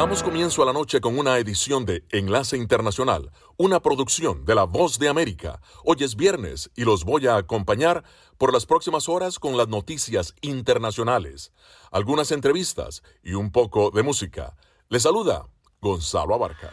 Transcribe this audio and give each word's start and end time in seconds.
Damos 0.00 0.22
comienzo 0.22 0.62
a 0.62 0.64
la 0.64 0.72
noche 0.72 0.98
con 0.98 1.18
una 1.18 1.36
edición 1.36 1.84
de 1.84 2.06
Enlace 2.08 2.56
Internacional, 2.56 3.30
una 3.58 3.80
producción 3.80 4.46
de 4.46 4.54
La 4.54 4.64
Voz 4.64 4.98
de 4.98 5.10
América. 5.10 5.60
Hoy 5.84 5.98
es 6.00 6.16
viernes 6.16 6.70
y 6.74 6.84
los 6.84 7.04
voy 7.04 7.26
a 7.26 7.36
acompañar 7.36 8.02
por 8.38 8.50
las 8.50 8.64
próximas 8.64 9.10
horas 9.10 9.38
con 9.38 9.58
las 9.58 9.68
noticias 9.68 10.34
internacionales, 10.40 11.52
algunas 11.90 12.32
entrevistas 12.32 13.02
y 13.22 13.34
un 13.34 13.52
poco 13.52 13.90
de 13.90 14.02
música. 14.02 14.56
Les 14.88 15.02
saluda 15.02 15.48
Gonzalo 15.82 16.34
Abarca. 16.34 16.70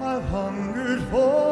I've 0.00 0.22
hungered 0.30 1.02
for 1.10 1.51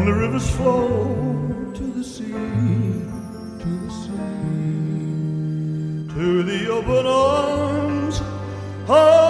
Lonely 0.00 0.12
rivers 0.12 0.48
flow 0.52 1.72
to 1.74 1.92
the 1.92 2.02
sea, 2.02 2.32
to 3.60 3.70
the 3.84 3.90
sea, 3.90 4.16
to 6.14 6.42
the 6.42 6.70
open 6.70 7.04
arms 7.06 8.22
of 8.88 9.29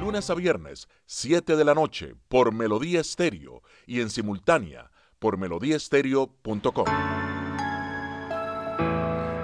Lunes 0.00 0.30
a 0.30 0.34
viernes, 0.34 0.88
7 1.06 1.56
de 1.56 1.64
la 1.64 1.74
noche, 1.74 2.14
por 2.28 2.54
Melodía 2.54 3.00
Estéreo 3.00 3.62
y 3.84 4.00
en 4.00 4.10
simultánea 4.10 4.92
por 5.18 5.38
melodíaestéreo.com. 5.38 6.86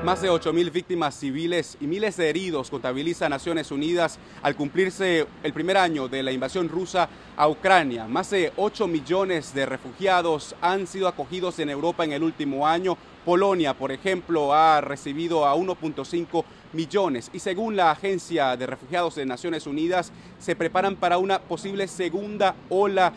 Más 0.05 0.23
de 0.23 0.31
8.000 0.31 0.71
víctimas 0.71 1.19
civiles 1.19 1.77
y 1.81 1.89
miles 1.89 2.17
de 2.17 2.29
heridos 2.29 2.71
contabiliza 2.71 3.29
Naciones 3.29 3.73
Unidas 3.73 4.19
al 4.43 4.55
cumplirse 4.55 5.27
el 5.43 5.53
primer 5.53 5.77
año 5.77 6.07
de 6.07 6.23
la 6.23 6.31
invasión 6.31 6.69
rusa 6.69 7.09
a 7.37 7.49
Ucrania. 7.49 8.07
Más 8.07 8.31
de 8.31 8.53
8 8.57 8.87
millones 8.87 9.55
de 9.55 9.67
refugiados 9.67 10.55
han 10.61 10.87
sido 10.87 11.09
acogidos 11.09 11.59
en 11.59 11.71
Europa 11.71 12.05
en 12.05 12.13
el 12.13 12.23
último 12.23 12.69
año. 12.69 12.97
Polonia, 13.25 13.73
por 13.73 13.91
ejemplo, 13.91 14.53
ha 14.53 14.81
recibido 14.83 15.47
a 15.47 15.57
1.5 15.57 16.45
millones 16.75 17.31
y 17.33 17.39
según 17.39 17.75
la 17.75 17.91
Agencia 17.91 18.57
de 18.57 18.67
Refugiados 18.67 19.15
de 19.15 19.25
Naciones 19.25 19.67
Unidas 19.67 20.13
se 20.39 20.55
preparan 20.55 20.97
para 20.97 21.17
una 21.17 21.39
posible 21.39 21.89
segunda 21.89 22.55
ola 22.69 23.13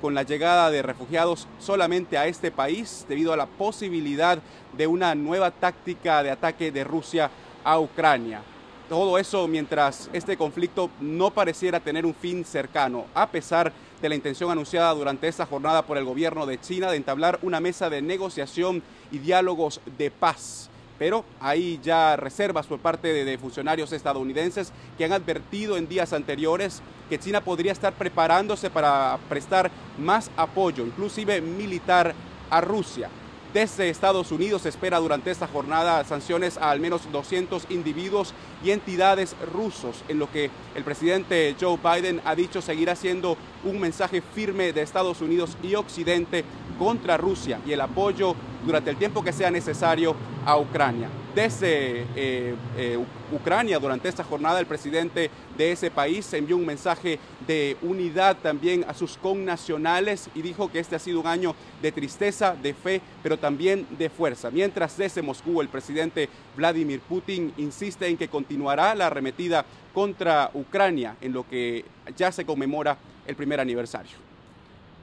con 0.00 0.14
la 0.14 0.22
llegada 0.22 0.70
de 0.70 0.82
refugiados 0.82 1.46
solamente 1.58 2.16
a 2.16 2.26
este 2.26 2.50
país 2.50 3.04
debido 3.08 3.32
a 3.32 3.36
la 3.36 3.46
posibilidad 3.46 4.38
de 4.76 4.86
una 4.86 5.14
nueva 5.14 5.50
táctica 5.50 6.22
de 6.22 6.30
ataque 6.30 6.72
de 6.72 6.84
Rusia 6.84 7.30
a 7.62 7.78
Ucrania. 7.78 8.42
Todo 8.88 9.18
eso 9.18 9.46
mientras 9.46 10.10
este 10.12 10.36
conflicto 10.36 10.90
no 11.00 11.30
pareciera 11.30 11.80
tener 11.80 12.04
un 12.06 12.14
fin 12.14 12.44
cercano, 12.44 13.04
a 13.14 13.28
pesar 13.28 13.72
de 14.00 14.08
la 14.08 14.14
intención 14.14 14.50
anunciada 14.50 14.92
durante 14.94 15.28
esta 15.28 15.46
jornada 15.46 15.82
por 15.82 15.98
el 15.98 16.04
gobierno 16.04 16.46
de 16.46 16.60
China 16.60 16.90
de 16.90 16.96
entablar 16.96 17.38
una 17.42 17.60
mesa 17.60 17.90
de 17.90 18.02
negociación 18.02 18.82
y 19.10 19.18
diálogos 19.18 19.80
de 19.98 20.10
paz 20.10 20.70
pero 21.00 21.24
hay 21.40 21.80
ya 21.82 22.14
reservas 22.14 22.66
por 22.66 22.78
parte 22.78 23.24
de, 23.24 23.38
funcionarios 23.38 23.90
estadounidenses 23.90 24.70
que 24.98 25.06
han 25.06 25.14
advertido 25.14 25.78
en 25.78 25.88
días 25.88 26.12
anteriores 26.12 26.82
que 27.08 27.18
China 27.18 27.40
podría 27.40 27.72
estar 27.72 27.94
preparándose 27.94 28.68
para 28.68 29.18
prestar 29.30 29.70
más 29.96 30.30
apoyo, 30.36 30.84
inclusive 30.84 31.40
militar, 31.40 32.14
a 32.50 32.60
Rusia. 32.60 33.08
Desde 33.54 33.88
Estados 33.88 34.30
Unidos 34.30 34.62
se 34.62 34.68
espera 34.68 34.98
durante 34.98 35.30
esta 35.30 35.48
jornada 35.48 36.04
sanciones 36.04 36.58
a 36.58 36.70
al 36.70 36.80
menos 36.80 37.10
200 37.10 37.66
individuos 37.70 38.34
y 38.62 38.70
entidades 38.70 39.34
rusos, 39.54 40.04
en 40.08 40.18
lo 40.18 40.30
que 40.30 40.50
el 40.74 40.84
presidente 40.84 41.56
Joe 41.58 41.78
Biden 41.82 42.20
ha 42.26 42.34
dicho 42.34 42.60
seguirá 42.60 42.94
siendo 42.94 43.38
un 43.64 43.80
mensaje 43.80 44.20
firme 44.20 44.74
de 44.74 44.82
Estados 44.82 45.22
Unidos 45.22 45.56
y 45.62 45.76
Occidente 45.76 46.44
contra 46.78 47.16
Rusia 47.16 47.58
y 47.66 47.72
el 47.72 47.80
apoyo 47.80 48.36
durante 48.64 48.90
el 48.90 48.96
tiempo 48.96 49.22
que 49.22 49.32
sea 49.32 49.50
necesario 49.50 50.14
a 50.44 50.56
Ucrania. 50.58 51.08
Desde 51.34 52.06
eh, 52.16 52.54
eh, 52.76 52.98
Ucrania, 53.30 53.78
durante 53.78 54.08
esta 54.08 54.24
jornada, 54.24 54.58
el 54.58 54.66
presidente 54.66 55.30
de 55.56 55.72
ese 55.72 55.90
país 55.90 56.32
envió 56.34 56.56
un 56.56 56.66
mensaje 56.66 57.20
de 57.46 57.76
unidad 57.82 58.36
también 58.38 58.84
a 58.88 58.94
sus 58.94 59.16
connacionales 59.16 60.28
y 60.34 60.42
dijo 60.42 60.70
que 60.72 60.80
este 60.80 60.96
ha 60.96 60.98
sido 60.98 61.20
un 61.20 61.28
año 61.28 61.54
de 61.80 61.92
tristeza, 61.92 62.56
de 62.60 62.74
fe, 62.74 63.00
pero 63.22 63.38
también 63.38 63.86
de 63.96 64.10
fuerza. 64.10 64.50
Mientras 64.50 64.96
desde 64.96 65.22
Moscú, 65.22 65.60
el 65.60 65.68
presidente 65.68 66.28
Vladimir 66.56 67.00
Putin 67.00 67.52
insiste 67.58 68.08
en 68.08 68.16
que 68.16 68.28
continuará 68.28 68.94
la 68.96 69.06
arremetida 69.06 69.64
contra 69.94 70.50
Ucrania 70.54 71.16
en 71.20 71.32
lo 71.32 71.48
que 71.48 71.84
ya 72.16 72.32
se 72.32 72.44
conmemora 72.44 72.98
el 73.26 73.36
primer 73.36 73.60
aniversario. 73.60 74.16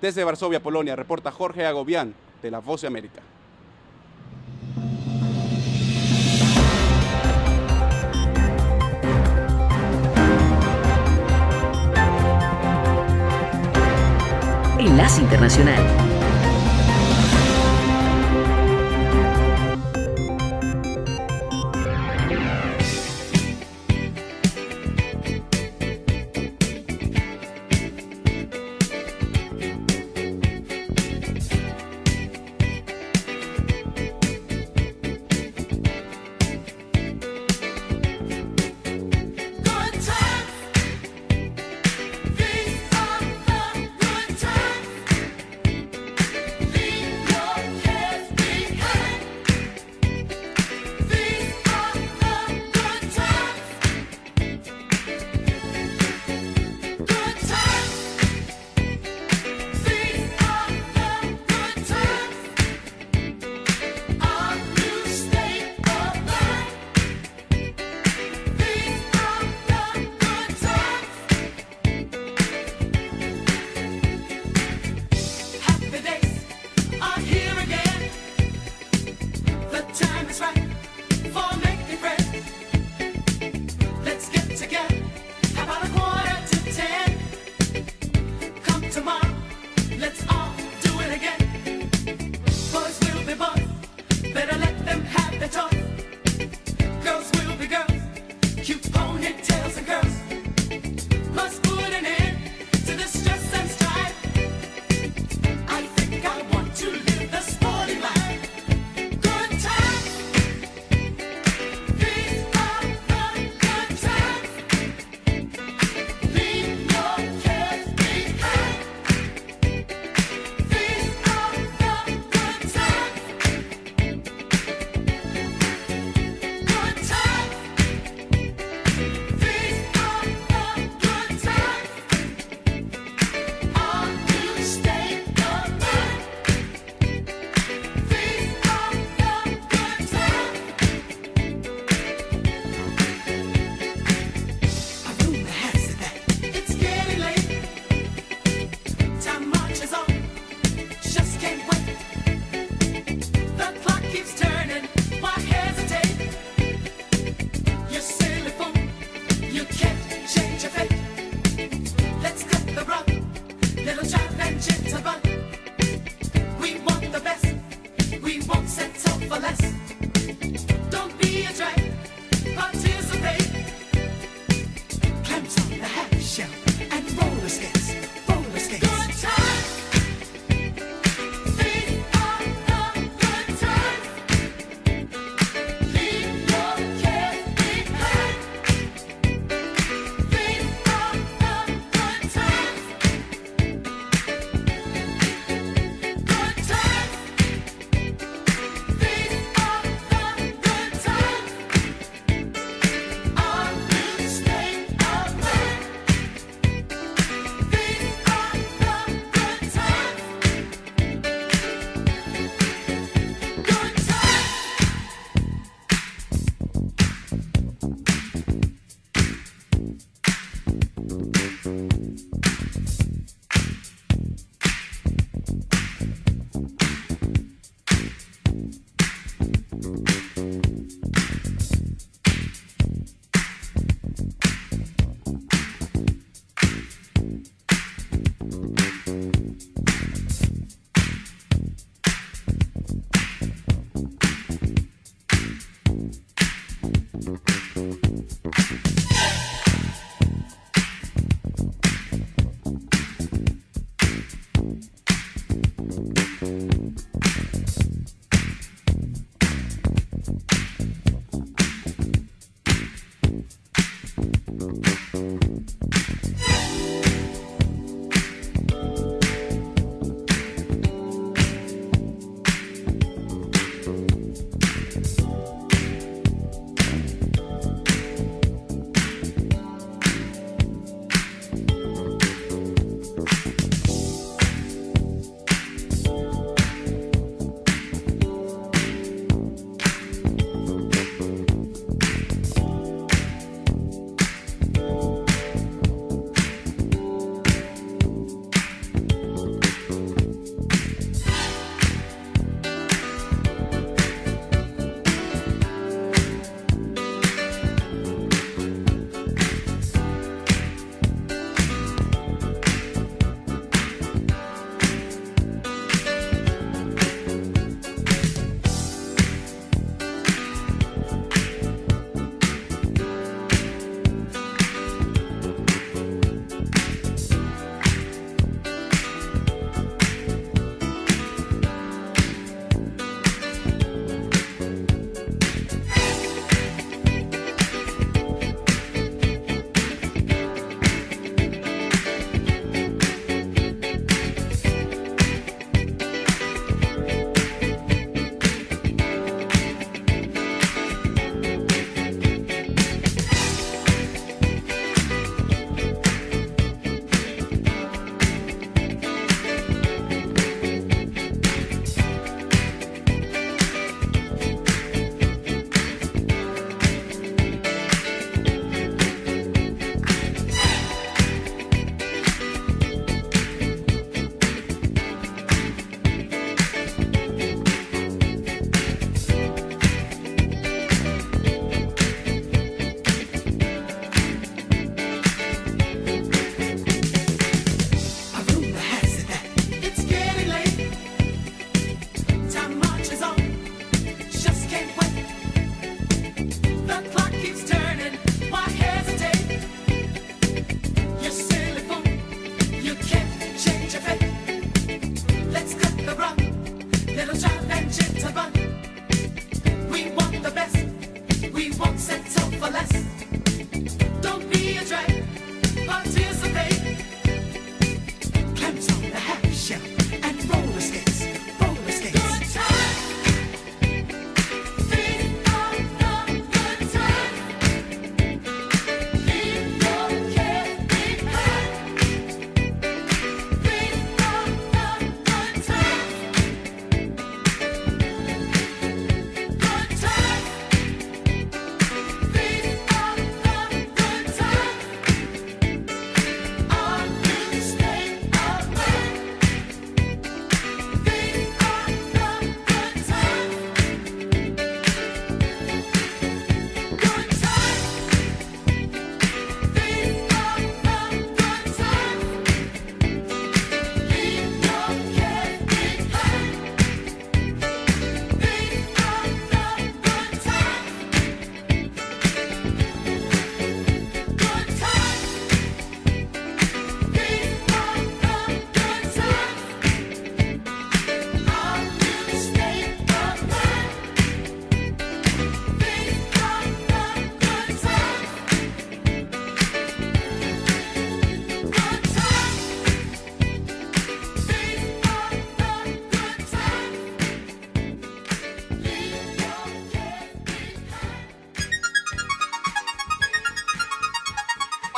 Desde 0.01 0.25
Varsovia, 0.25 0.61
Polonia, 0.61 0.95
reporta 0.95 1.31
Jorge 1.31 1.65
Agobián 1.65 2.13
de 2.41 2.51
La 2.51 2.59
Voz 2.59 2.81
de 2.81 2.87
América. 2.87 3.21
Enlace 14.97 15.21
Internacional. 15.21 16.16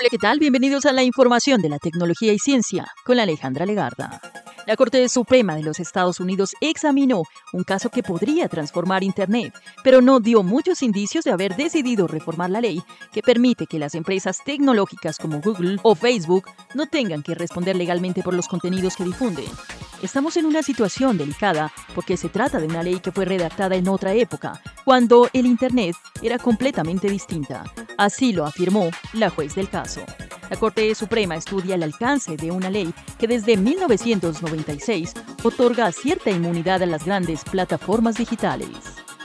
¿Qué 0.10 0.18
tal? 0.18 0.40
Bienvenidos 0.40 0.88
a 0.88 0.92
la 0.92 1.04
información 1.04 1.62
de 1.62 1.70
la 1.70 1.78
tecnología 1.78 2.34
y 2.34 2.40
ciencia 2.40 2.88
con 3.06 3.20
Alejandra 3.20 3.68
Legarda. 3.68 4.20
La 4.66 4.76
Corte 4.76 5.08
Suprema 5.08 5.56
de 5.56 5.62
los 5.62 5.80
Estados 5.80 6.20
Unidos 6.20 6.56
examinó 6.62 7.24
un 7.54 7.64
caso 7.64 7.92
que 7.92 8.02
podría 8.02 8.48
transformar 8.48 9.04
Internet, 9.04 9.54
pero 9.84 10.02
no 10.02 10.20
dio 10.20 10.42
muchos 10.42 10.82
indicios 10.82 11.26
de 11.26 11.32
haber 11.32 11.56
decidido 11.56 12.08
reformar 12.08 12.50
la 12.50 12.60
ley 12.60 12.82
que 13.12 13.22
permite 13.22 13.68
que 13.68 13.78
las 13.78 13.94
empresas 13.94 14.40
tecnológicas 14.44 15.18
como 15.18 15.42
Google 15.42 15.78
o 15.84 15.94
Facebook 15.94 16.46
no 16.74 16.88
tengan 16.88 17.22
que 17.22 17.36
responder 17.36 17.76
legalmente 17.76 18.24
por 18.24 18.34
los 18.34 18.48
contenidos 18.48 18.96
que 18.96 19.04
difunden. 19.04 19.46
Estamos 20.02 20.38
en 20.38 20.48
una 20.48 20.64
situación 20.64 21.20
delicada 21.20 21.72
porque 21.94 22.18
se 22.18 22.30
trata 22.30 22.60
de 22.60 22.66
una 22.66 22.82
ley 22.82 23.00
que 23.00 23.12
fue 23.12 23.26
redactada 23.26 23.76
en 23.76 23.88
otra 23.88 24.14
época, 24.14 24.60
cuando 24.86 25.30
el 25.34 25.46
Internet 25.46 25.96
era 26.24 26.40
completamente 26.40 27.10
distinta. 27.10 27.64
Así 28.00 28.32
lo 28.32 28.46
afirmó 28.46 28.92
la 29.12 29.30
juez 29.30 29.56
del 29.56 29.68
caso. 29.68 30.00
La 30.50 30.56
Corte 30.56 30.96
Suprema 30.96 31.36
estudia 31.36 31.76
el 31.76 31.84
alcance 31.84 32.38
de 32.38 32.50
una 32.50 32.70
ley 32.70 32.94
que 33.20 33.28
desde 33.28 33.58
1996 33.58 35.12
otorga 35.44 35.92
cierta 35.92 36.32
inmunidad 36.32 36.82
a 36.82 36.86
las 36.86 37.04
grandes 37.04 37.44
plataformas 37.44 38.16
digitales. 38.16 38.70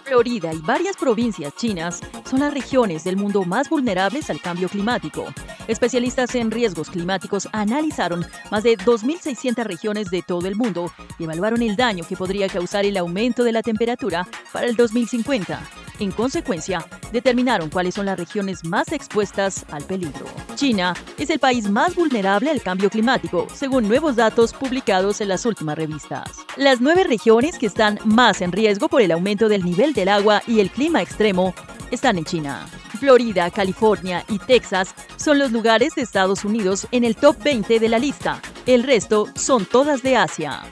Florida 0.03 0.53
y 0.53 0.59
varias 0.59 0.97
provincias 0.97 1.55
chinas 1.55 2.01
son 2.29 2.41
las 2.41 2.53
regiones 2.53 3.05
del 3.05 3.17
mundo 3.17 3.45
más 3.45 3.71
vulnerables 3.71 4.29
al 4.29 4.41
cambio 4.41 4.69
climático. 4.69 5.25
Especialistas 5.69 6.35
en 6.35 6.51
riesgos 6.51 6.91
climáticos 6.91 7.49
analizaron 7.53 8.27
más 8.51 8.65
de 8.65 8.77
2.600 8.77 9.63
regiones 9.63 10.11
de 10.11 10.23
todo 10.23 10.49
el 10.49 10.57
mundo 10.57 10.91
y 11.21 11.25
evaluaron 11.25 11.63
el 11.63 11.77
daño 11.77 12.05
que 12.05 12.17
podría 12.17 12.49
causar 12.49 12.85
el 12.85 12.97
aumento 12.97 13.45
de 13.45 13.53
la 13.53 13.63
temperatura 13.63 14.27
para 14.53 14.67
el 14.67 14.75
2050. 14.75 15.63
En 16.01 16.11
consecuencia, 16.11 16.85
determinaron 17.13 17.71
cuáles 17.71 17.95
son 17.95 18.07
las 18.07 18.19
regiones 18.19 18.65
más 18.65 18.91
expuestas 18.91 19.65
al 19.71 19.85
peligro. 19.85 20.27
China 20.57 20.95
es 21.19 21.31
el 21.31 21.39
país 21.39 21.71
más 21.71 21.95
vulnerable 21.95 22.51
al 22.51 22.63
cambio 22.63 22.91
climático, 22.91 23.47
según 23.55 23.87
nuevos 23.87 24.17
datos 24.17 24.53
publicados 24.53 25.21
en 25.21 25.29
las 25.29 25.47
últimas 25.47 25.77
revistas. 25.77 26.31
Las 26.57 26.81
nueve 26.81 27.05
regiones 27.05 27.59
que 27.59 27.67
están 27.67 28.01
más 28.05 28.41
en 28.41 28.51
riesgo 28.51 28.89
por 28.89 29.03
el 29.03 29.13
aumento 29.13 29.49
del 29.49 29.65
nivel 29.65 29.93
del 29.93 30.09
agua 30.09 30.43
y 30.49 30.59
el 30.59 30.71
clima 30.71 31.01
extremo 31.01 31.55
están 31.93 32.19
en 32.19 32.25
China. 32.25 32.67
Florida, 32.99 33.51
California 33.51 34.25
y 34.29 34.39
Texas 34.39 34.95
son 35.17 35.39
los 35.39 35.53
lugares 35.53 35.95
de 35.95 36.03
Estados 36.03 36.45
Unidos 36.45 36.89
en 36.91 37.05
el 37.05 37.15
top 37.15 37.37
20 37.43 37.79
de 37.79 37.89
la 37.89 37.99
lista. 37.99 38.41
El 38.67 38.83
resto 38.83 39.29
son 39.37 39.65
todas 39.65 40.03
de 40.03 40.17
Asia. 40.17 40.63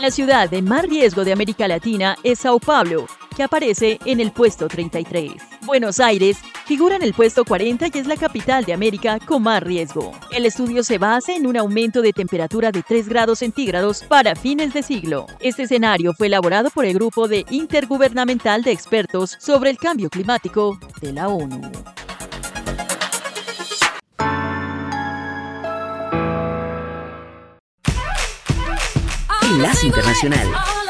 La 0.00 0.10
ciudad 0.10 0.50
de 0.50 0.62
más 0.62 0.82
riesgo 0.84 1.24
de 1.24 1.32
América 1.32 1.68
Latina 1.68 2.16
es 2.24 2.40
Sao 2.40 2.58
Paulo, 2.58 3.06
que 3.32 3.42
aparece 3.42 3.98
en 4.04 4.20
el 4.20 4.32
puesto 4.32 4.68
33. 4.68 5.32
Buenos 5.62 6.00
Aires 6.00 6.38
figura 6.64 6.96
en 6.96 7.02
el 7.02 7.12
puesto 7.14 7.44
40 7.44 7.86
y 7.92 7.98
es 7.98 8.06
la 8.06 8.16
capital 8.16 8.64
de 8.64 8.72
América 8.72 9.18
con 9.20 9.42
más 9.42 9.62
riesgo. 9.62 10.12
El 10.30 10.46
estudio 10.46 10.82
se 10.82 10.98
basa 10.98 11.34
en 11.34 11.46
un 11.46 11.56
aumento 11.56 12.02
de 12.02 12.12
temperatura 12.12 12.72
de 12.72 12.82
3 12.82 13.08
grados 13.08 13.40
centígrados 13.40 14.02
para 14.04 14.34
fines 14.34 14.72
de 14.72 14.82
siglo. 14.82 15.26
Este 15.40 15.64
escenario 15.64 16.14
fue 16.14 16.28
elaborado 16.28 16.70
por 16.70 16.84
el 16.84 16.94
Grupo 16.94 17.28
de 17.28 17.44
Intergubernamental 17.50 18.62
de 18.62 18.72
Expertos 18.72 19.36
sobre 19.38 19.70
el 19.70 19.76
Cambio 19.76 20.08
Climático 20.08 20.78
de 21.00 21.12
la 21.12 21.28
ONU. 21.28 21.60
Enlace 29.42 29.86
Internacional. 29.86 30.81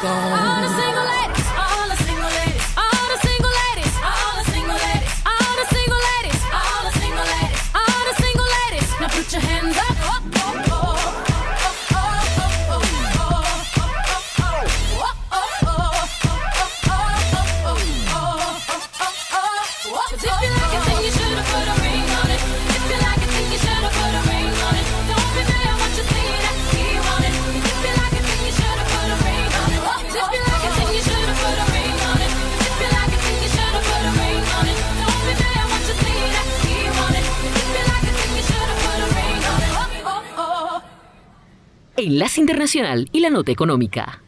gone. 0.00 0.91
Internacional 42.38 43.08
y 43.12 43.20
la 43.20 43.30
Nota 43.30 43.52
Económica. 43.52 44.22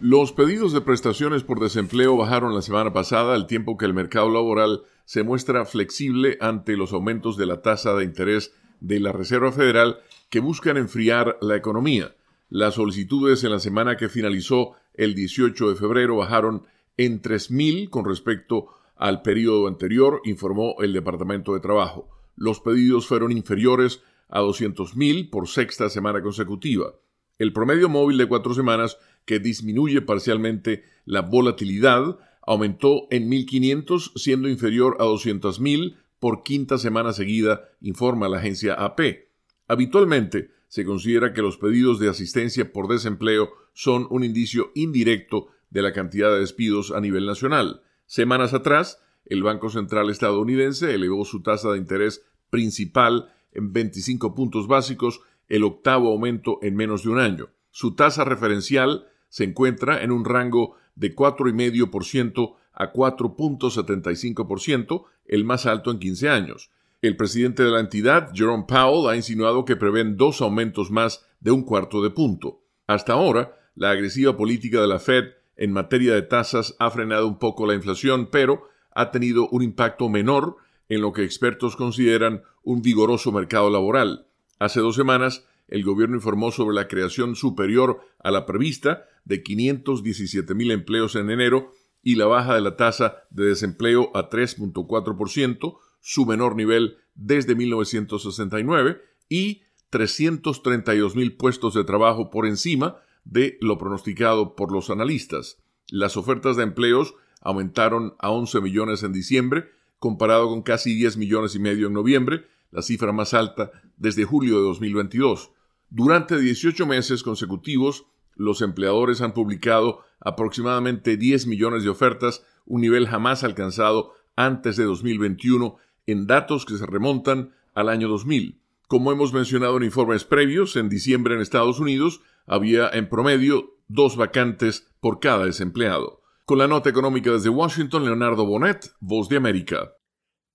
Los 0.00 0.32
pedidos 0.32 0.72
de 0.72 0.80
prestaciones 0.80 1.44
por 1.44 1.60
desempleo 1.60 2.16
bajaron 2.16 2.54
la 2.54 2.62
semana 2.62 2.92
pasada 2.92 3.34
al 3.34 3.46
tiempo 3.46 3.76
que 3.76 3.84
el 3.84 3.94
mercado 3.94 4.30
laboral 4.30 4.82
se 5.04 5.22
muestra 5.22 5.64
flexible 5.64 6.38
ante 6.40 6.76
los 6.76 6.92
aumentos 6.92 7.36
de 7.36 7.46
la 7.46 7.62
tasa 7.62 7.94
de 7.94 8.04
interés 8.04 8.52
de 8.80 8.98
la 8.98 9.12
Reserva 9.12 9.52
Federal 9.52 10.00
que 10.28 10.40
buscan 10.40 10.76
enfriar 10.76 11.38
la 11.40 11.56
economía. 11.56 12.16
Las 12.48 12.74
solicitudes 12.74 13.44
en 13.44 13.52
la 13.52 13.60
semana 13.60 13.96
que 13.96 14.08
finalizó 14.08 14.72
el 14.94 15.14
18 15.14 15.70
de 15.70 15.76
febrero 15.76 16.16
bajaron 16.16 16.66
en 16.96 17.22
3.000 17.22 17.88
con 17.88 18.04
respecto 18.04 18.66
al 18.96 19.22
periodo 19.22 19.68
anterior, 19.68 20.20
informó 20.24 20.76
el 20.80 20.92
Departamento 20.92 21.54
de 21.54 21.60
Trabajo. 21.60 22.08
Los 22.36 22.60
pedidos 22.60 23.06
fueron 23.06 23.32
inferiores 23.32 24.02
a 24.32 24.40
200.000 24.40 25.30
por 25.30 25.46
sexta 25.46 25.88
semana 25.88 26.22
consecutiva. 26.22 26.94
El 27.38 27.52
promedio 27.52 27.88
móvil 27.88 28.18
de 28.18 28.26
cuatro 28.26 28.54
semanas, 28.54 28.98
que 29.24 29.38
disminuye 29.38 30.00
parcialmente 30.00 30.84
la 31.04 31.20
volatilidad, 31.20 32.18
aumentó 32.44 33.06
en 33.10 33.30
1.500, 33.30 34.12
siendo 34.16 34.48
inferior 34.48 34.96
a 34.98 35.04
200.000 35.04 35.96
por 36.18 36.42
quinta 36.42 36.78
semana 36.78 37.12
seguida, 37.12 37.68
informa 37.80 38.28
la 38.28 38.38
agencia 38.38 38.74
AP. 38.74 39.28
Habitualmente, 39.68 40.50
se 40.68 40.84
considera 40.84 41.34
que 41.34 41.42
los 41.42 41.58
pedidos 41.58 41.98
de 41.98 42.08
asistencia 42.08 42.72
por 42.72 42.88
desempleo 42.88 43.50
son 43.74 44.06
un 44.08 44.24
indicio 44.24 44.70
indirecto 44.74 45.48
de 45.68 45.82
la 45.82 45.92
cantidad 45.92 46.32
de 46.32 46.40
despidos 46.40 46.90
a 46.92 47.00
nivel 47.00 47.26
nacional. 47.26 47.82
Semanas 48.06 48.54
atrás, 48.54 49.02
el 49.26 49.42
Banco 49.42 49.68
Central 49.68 50.10
estadounidense 50.10 50.94
elevó 50.94 51.24
su 51.24 51.42
tasa 51.42 51.72
de 51.72 51.78
interés 51.78 52.24
principal 52.50 53.32
en 53.52 53.72
25 53.72 54.34
puntos 54.34 54.66
básicos, 54.66 55.20
el 55.48 55.64
octavo 55.64 56.08
aumento 56.08 56.58
en 56.62 56.76
menos 56.76 57.04
de 57.04 57.10
un 57.10 57.18
año. 57.18 57.50
Su 57.70 57.94
tasa 57.94 58.24
referencial 58.24 59.06
se 59.28 59.44
encuentra 59.44 60.02
en 60.02 60.12
un 60.12 60.24
rango 60.24 60.76
de 60.94 61.14
4,5% 61.14 62.54
a 62.74 62.92
4.75%, 62.92 65.04
el 65.26 65.44
más 65.44 65.66
alto 65.66 65.90
en 65.90 65.98
15 65.98 66.28
años. 66.28 66.70
El 67.00 67.16
presidente 67.16 67.64
de 67.64 67.70
la 67.70 67.80
entidad, 67.80 68.30
Jerome 68.34 68.64
Powell, 68.68 69.10
ha 69.10 69.16
insinuado 69.16 69.64
que 69.64 69.76
prevén 69.76 70.16
dos 70.16 70.40
aumentos 70.40 70.90
más 70.90 71.26
de 71.40 71.50
un 71.50 71.64
cuarto 71.64 72.02
de 72.02 72.10
punto. 72.10 72.62
Hasta 72.86 73.14
ahora, 73.14 73.58
la 73.74 73.90
agresiva 73.90 74.36
política 74.36 74.80
de 74.80 74.86
la 74.86 74.98
Fed 74.98 75.24
en 75.56 75.72
materia 75.72 76.14
de 76.14 76.22
tasas 76.22 76.76
ha 76.78 76.90
frenado 76.90 77.26
un 77.26 77.38
poco 77.38 77.66
la 77.66 77.74
inflación, 77.74 78.28
pero 78.30 78.68
ha 78.94 79.10
tenido 79.10 79.48
un 79.48 79.62
impacto 79.62 80.08
menor 80.08 80.56
en 80.92 81.00
lo 81.00 81.12
que 81.12 81.24
expertos 81.24 81.74
consideran 81.74 82.42
un 82.62 82.82
vigoroso 82.82 83.32
mercado 83.32 83.70
laboral. 83.70 84.26
Hace 84.58 84.80
dos 84.80 84.94
semanas, 84.94 85.46
el 85.68 85.84
gobierno 85.84 86.16
informó 86.16 86.52
sobre 86.52 86.74
la 86.74 86.86
creación 86.86 87.34
superior 87.34 88.00
a 88.18 88.30
la 88.30 88.44
prevista 88.44 89.06
de 89.24 89.42
517 89.42 90.54
mil 90.54 90.70
empleos 90.70 91.16
en 91.16 91.30
enero 91.30 91.72
y 92.02 92.16
la 92.16 92.26
baja 92.26 92.54
de 92.54 92.60
la 92.60 92.76
tasa 92.76 93.24
de 93.30 93.46
desempleo 93.46 94.10
a 94.14 94.28
3.4%, 94.28 95.78
su 96.02 96.26
menor 96.26 96.56
nivel 96.56 96.98
desde 97.14 97.54
1969, 97.54 99.00
y 99.30 99.62
332 99.88 101.16
mil 101.16 101.36
puestos 101.38 101.72
de 101.72 101.84
trabajo 101.84 102.28
por 102.28 102.44
encima 102.44 102.96
de 103.24 103.56
lo 103.62 103.78
pronosticado 103.78 104.56
por 104.56 104.70
los 104.70 104.90
analistas. 104.90 105.56
Las 105.88 106.18
ofertas 106.18 106.58
de 106.58 106.64
empleos 106.64 107.14
aumentaron 107.40 108.14
a 108.18 108.30
11 108.30 108.60
millones 108.60 109.02
en 109.04 109.14
diciembre, 109.14 109.70
comparado 110.02 110.48
con 110.48 110.62
casi 110.62 110.96
10 110.96 111.16
millones 111.16 111.54
y 111.54 111.60
medio 111.60 111.86
en 111.86 111.92
noviembre, 111.92 112.48
la 112.72 112.82
cifra 112.82 113.12
más 113.12 113.34
alta 113.34 113.70
desde 113.96 114.24
julio 114.24 114.56
de 114.56 114.64
2022. 114.64 115.52
Durante 115.90 116.40
18 116.40 116.86
meses 116.86 117.22
consecutivos, 117.22 118.06
los 118.34 118.62
empleadores 118.62 119.20
han 119.20 119.32
publicado 119.32 120.00
aproximadamente 120.18 121.16
10 121.16 121.46
millones 121.46 121.84
de 121.84 121.90
ofertas, 121.90 122.44
un 122.66 122.80
nivel 122.80 123.06
jamás 123.06 123.44
alcanzado 123.44 124.14
antes 124.34 124.76
de 124.76 124.82
2021 124.86 125.76
en 126.08 126.26
datos 126.26 126.66
que 126.66 126.76
se 126.76 126.84
remontan 126.84 127.52
al 127.72 127.88
año 127.88 128.08
2000. 128.08 128.60
Como 128.88 129.12
hemos 129.12 129.32
mencionado 129.32 129.76
en 129.76 129.84
informes 129.84 130.24
previos, 130.24 130.74
en 130.74 130.88
diciembre 130.88 131.36
en 131.36 131.40
Estados 131.40 131.78
Unidos 131.78 132.22
había 132.48 132.88
en 132.88 133.08
promedio 133.08 133.76
dos 133.86 134.16
vacantes 134.16 134.88
por 134.98 135.20
cada 135.20 135.44
desempleado. 135.44 136.21
Con 136.44 136.58
la 136.58 136.66
nota 136.66 136.90
económica 136.90 137.30
desde 137.30 137.48
Washington, 137.48 138.04
Leonardo 138.04 138.44
Bonet, 138.44 138.90
Voz 139.00 139.28
de 139.28 139.36
América. 139.36 139.92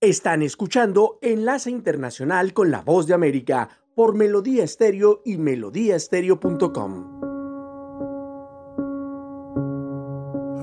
Están 0.00 0.42
escuchando 0.42 1.18
Enlace 1.22 1.70
Internacional 1.70 2.52
con 2.52 2.70
la 2.70 2.82
Voz 2.82 3.06
de 3.06 3.14
América 3.14 3.70
por 3.96 4.14
Melodía 4.14 4.64
Estéreo 4.64 5.22
y 5.24 5.38
melodíaestéreo.com. 5.38 7.20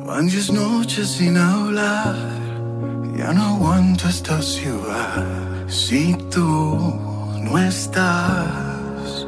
Van 0.05 0.27
diez 0.27 0.53
noches 0.53 1.07
sin 1.07 1.35
hablar, 1.37 2.15
ya 3.17 3.33
no 3.33 3.43
aguanto 3.55 4.07
esta 4.07 4.39
ciudad 4.41 5.67
si 5.67 6.15
tú 6.29 6.77
no 7.41 7.57
estás. 7.57 9.27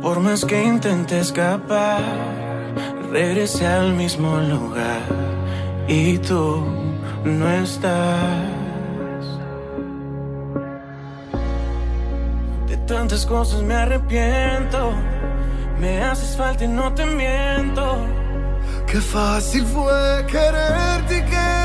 Por 0.00 0.20
más 0.20 0.44
que 0.44 0.64
intente 0.64 1.20
escapar, 1.20 2.41
regresé 3.12 3.66
al 3.66 3.92
mismo 3.92 4.38
lugar 4.38 5.02
y 5.86 6.16
tú 6.18 6.64
no 7.24 7.48
estás. 7.50 8.48
De 12.66 12.76
tantas 12.86 13.26
cosas 13.26 13.62
me 13.62 13.74
arrepiento, 13.74 14.92
me 15.78 16.02
haces 16.02 16.36
falta 16.36 16.64
y 16.64 16.68
no 16.68 16.92
te 16.94 17.04
miento. 17.04 17.98
Qué 18.86 19.00
fácil 19.00 19.64
fue 19.66 20.26
quererte 20.30 21.18
y 21.18 21.22
qué 21.22 21.61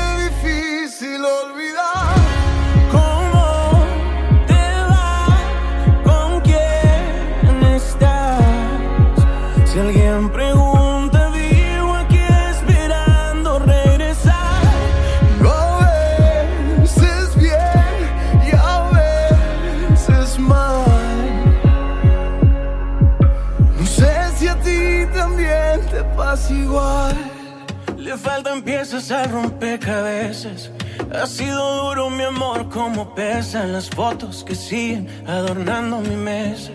Le 28.18 28.24
faltan 28.24 28.62
piezas 28.62 29.12
al 29.12 29.30
rompecabezas. 29.30 30.70
Ha 31.12 31.24
sido 31.24 31.84
duro 31.84 32.10
mi 32.10 32.24
amor, 32.24 32.68
como 32.68 33.14
pesan 33.14 33.72
las 33.72 33.88
fotos 33.88 34.42
que 34.42 34.56
siguen 34.56 35.06
adornando 35.24 36.00
mi 36.00 36.16
mesa. 36.16 36.72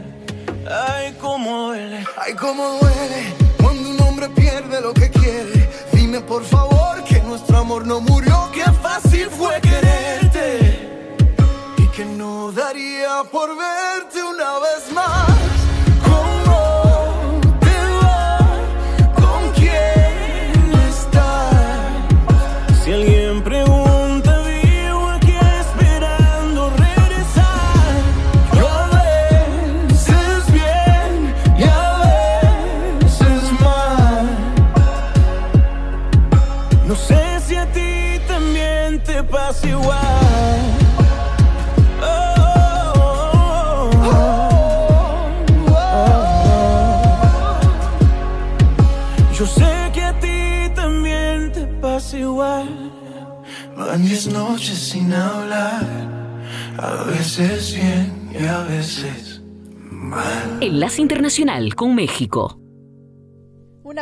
Ay, 0.88 1.13
cómo 1.19 1.67
duele. 1.67 2.06
Ay, 2.17 2.34
cómo 2.36 2.79
duele 2.79 3.34
cuando 3.62 3.89
un 3.89 4.01
hombre 4.03 4.29
pierde 4.29 4.79
lo 4.79 4.93
que 4.93 5.10
quiere. 5.10 5.69
Dime 5.91 6.21
por 6.21 6.45
favor 6.45 7.03
que 7.03 7.19
nuestro 7.19 7.58
amor 7.58 7.86
no 7.86 7.99
murió, 7.99 8.49
que 8.53 8.63
fácil 8.82 9.27
fue 9.29 9.60
quererte. 9.60 10.88
Y 11.77 11.88
que 11.88 12.06
no 12.06 12.53
daría 12.53 13.21
por 13.29 13.49
verte 13.49 13.92
Yo 49.38 49.47
sé 49.47 49.91
que 49.93 50.02
a 50.02 50.19
ti 50.19 50.73
también 50.76 51.52
te 51.52 51.65
pasa 51.82 52.17
igual. 52.17 52.91
Van 53.76 54.02
diez 54.04 54.28
noches 54.28 54.78
sin 54.78 55.12
hablar, 55.12 55.84
a 56.78 57.04
veces 57.04 57.73
bien 57.73 58.30
y 58.32 58.45
a 58.45 58.60
veces 58.63 59.41
mal. 59.89 60.60
Enlace 60.62 61.02
Internacional 61.02 61.76
con 61.76 61.95
México. 61.95 62.60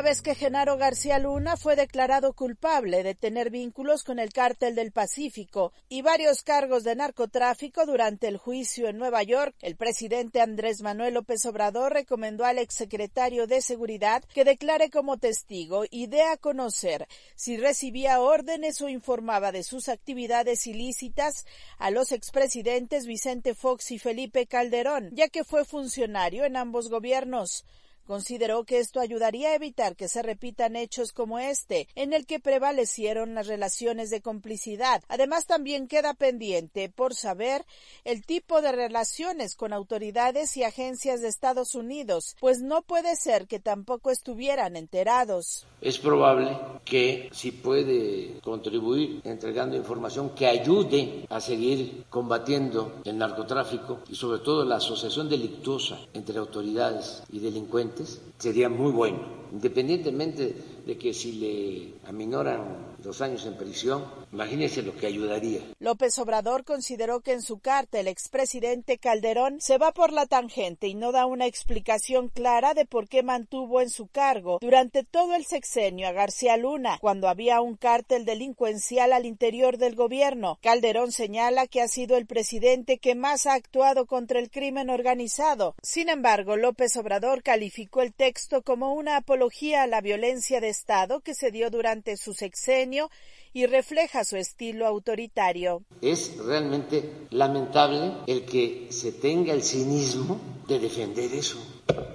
Una 0.02 0.10
vez 0.10 0.24
que 0.24 0.34
Genaro 0.34 0.78
García 0.78 1.20
Luna 1.20 1.58
fue 1.58 1.76
declarado 1.76 2.34
culpable 2.34 3.04
de 3.04 3.14
tener 3.14 3.52
vínculos 3.52 4.04
con 4.04 4.18
el 4.18 4.34
cártel 4.34 4.74
del 4.74 4.92
Pacífico 4.92 5.74
y 5.90 6.02
varios 6.02 6.42
cargos 6.42 6.84
de 6.84 6.96
narcotráfico 6.96 7.86
durante 7.86 8.28
el 8.28 8.38
juicio 8.38 8.88
en 8.88 8.98
Nueva 8.98 9.22
York, 9.22 9.54
el 9.62 9.76
presidente 9.76 10.42
Andrés 10.42 10.82
Manuel 10.82 11.14
López 11.14 11.46
Obrador 11.46 11.94
recomendó 11.94 12.46
al 12.46 12.58
exsecretario 12.58 13.46
de 13.46 13.62
Seguridad 13.62 14.24
que 14.34 14.44
declare 14.44 14.90
como 14.90 15.18
testigo 15.18 15.84
y 15.88 16.08
dé 16.08 16.24
a 16.24 16.38
conocer 16.38 17.08
si 17.36 17.58
recibía 17.58 18.22
órdenes 18.22 18.82
o 18.82 18.90
informaba 18.90 19.52
de 19.52 19.62
sus 19.62 19.88
actividades 19.88 20.66
ilícitas 20.66 21.46
a 21.78 21.92
los 21.92 22.12
expresidentes 22.12 23.06
Vicente 23.06 23.54
Fox 23.54 23.92
y 23.92 24.00
Felipe 24.00 24.48
Calderón, 24.48 25.12
ya 25.14 25.28
que 25.28 25.44
fue 25.44 25.64
funcionario 25.64 26.44
en 26.44 26.58
ambos 26.58 26.90
gobiernos. 26.90 27.66
Consideró 28.12 28.66
que 28.66 28.80
esto 28.80 29.00
ayudaría 29.00 29.52
a 29.52 29.56
evitar 29.56 29.96
que 29.96 30.10
se 30.10 30.22
repitan 30.22 30.76
hechos 30.76 31.14
como 31.14 31.40
este, 31.40 31.88
en 31.96 32.12
el 32.12 32.26
que 32.26 32.42
prevalecieron 32.42 33.36
las 33.36 33.48
relaciones 33.48 34.10
de 34.10 34.20
complicidad. 34.20 35.02
Además, 35.08 35.46
también 35.46 35.88
queda 35.88 36.14
pendiente 36.14 36.90
por 36.90 37.16
saber 37.16 37.66
el 38.04 38.26
tipo 38.26 38.62
de 38.62 38.74
relaciones 38.74 39.56
con 39.56 39.72
autoridades 39.72 40.58
y 40.58 40.66
agencias 40.66 41.22
de 41.22 41.30
Estados 41.30 41.74
Unidos, 41.74 42.36
pues 42.42 42.62
no 42.62 42.82
puede 42.82 43.16
ser 43.16 43.48
que 43.48 43.62
tampoco 43.62 44.12
estuvieran 44.12 44.76
enterados. 44.76 45.66
Es 45.80 45.98
probable 45.98 46.58
que 46.84 47.30
si 47.32 47.54
puede 47.54 48.42
contribuir 48.44 49.22
entregando 49.24 49.78
información 49.78 50.32
que 50.36 50.48
ayude 50.48 51.26
a 51.30 51.40
seguir 51.40 52.04
combatiendo 52.10 53.00
el 53.06 53.18
narcotráfico 53.18 54.02
y 54.10 54.16
sobre 54.16 54.40
todo 54.40 54.66
la 54.66 54.76
asociación 54.76 55.30
delictuosa 55.30 55.98
entre 56.14 56.38
autoridades 56.38 57.24
y 57.32 57.40
delincuentes 57.40 58.01
sería 58.38 58.70
muy 58.70 58.92
bueno, 58.92 59.20
independientemente 59.52 60.56
de 60.86 60.98
que 60.98 61.14
si 61.14 61.34
le 61.34 61.94
aminoran 62.08 62.96
dos 62.98 63.22
años 63.22 63.46
en 63.46 63.58
prisión, 63.58 64.06
imagínense 64.32 64.82
lo 64.82 64.96
que 64.96 65.08
ayudaría. 65.08 65.62
López 65.80 66.18
Obrador 66.20 66.64
consideró 66.64 67.22
que 67.22 67.34
en 67.34 67.42
su 67.42 67.60
carta 67.60 68.00
el 68.00 68.08
expresidente 68.08 68.98
Calderón 68.98 69.60
se 69.60 69.78
va 69.78 69.92
por 69.92 70.12
la 70.12 70.26
tangente 70.26 70.88
y 70.88 70.94
no 70.94 71.12
da 71.12 71.26
una 71.26 71.48
explicación 71.48 72.30
clara 72.30 72.74
de 72.74 72.86
por 72.86 73.08
qué 73.08 73.24
mantuvo 73.24 73.82
en 73.82 73.90
su 73.90 74.08
cargo 74.08 74.60
durante 74.62 75.04
todo 75.04 75.36
el 75.36 75.46
sexenio 75.46 76.08
a 76.08 76.12
García 76.12 76.58
Luna, 76.58 76.98
cuando 77.02 77.28
había 77.28 77.62
un 77.62 77.76
cártel 77.76 78.26
delincuencial 78.26 79.14
al 79.14 79.26
interior 79.26 79.78
del 79.78 79.96
gobierno. 79.96 80.60
Calderón 80.62 81.12
señala 81.12 81.68
que 81.68 81.82
ha 81.82 81.88
sido 81.88 82.18
el 82.18 82.26
presidente 82.26 83.00
que 83.00 83.16
más 83.16 83.46
ha 83.46 83.54
actuado 83.54 84.06
contra 84.06 84.40
el 84.40 84.50
crimen 84.50 84.90
organizado. 84.90 85.76
Sin 85.82 86.10
embargo, 86.10 86.56
López 86.56 86.96
Obrador 86.98 87.44
calificó 87.44 88.02
el 88.02 88.14
texto 88.14 88.62
como 88.62 88.94
una 88.94 89.18
apología 89.18 89.41
a 89.42 89.88
la 89.88 90.02
violencia 90.02 90.62
de 90.62 90.70
Estado 90.70 91.22
que 91.22 91.34
se 91.34 91.50
dio 91.50 91.72
durante 91.72 92.16
su 92.16 92.34
sexenio 92.34 93.10
y 93.54 93.66
refleja 93.66 94.24
su 94.24 94.38
estilo 94.38 94.86
autoritario. 94.86 95.82
Es 96.00 96.38
realmente 96.38 97.28
lamentable 97.32 98.14
el 98.28 98.46
que 98.46 98.88
se 98.92 99.12
tenga 99.14 99.54
el 99.54 99.64
cinismo 99.64 100.40
de 100.68 100.78
defender 100.78 101.34
eso 101.34 101.58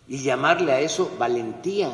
y 0.07 0.19
llamarle 0.19 0.71
a 0.71 0.81
eso 0.81 1.11
valentía. 1.19 1.91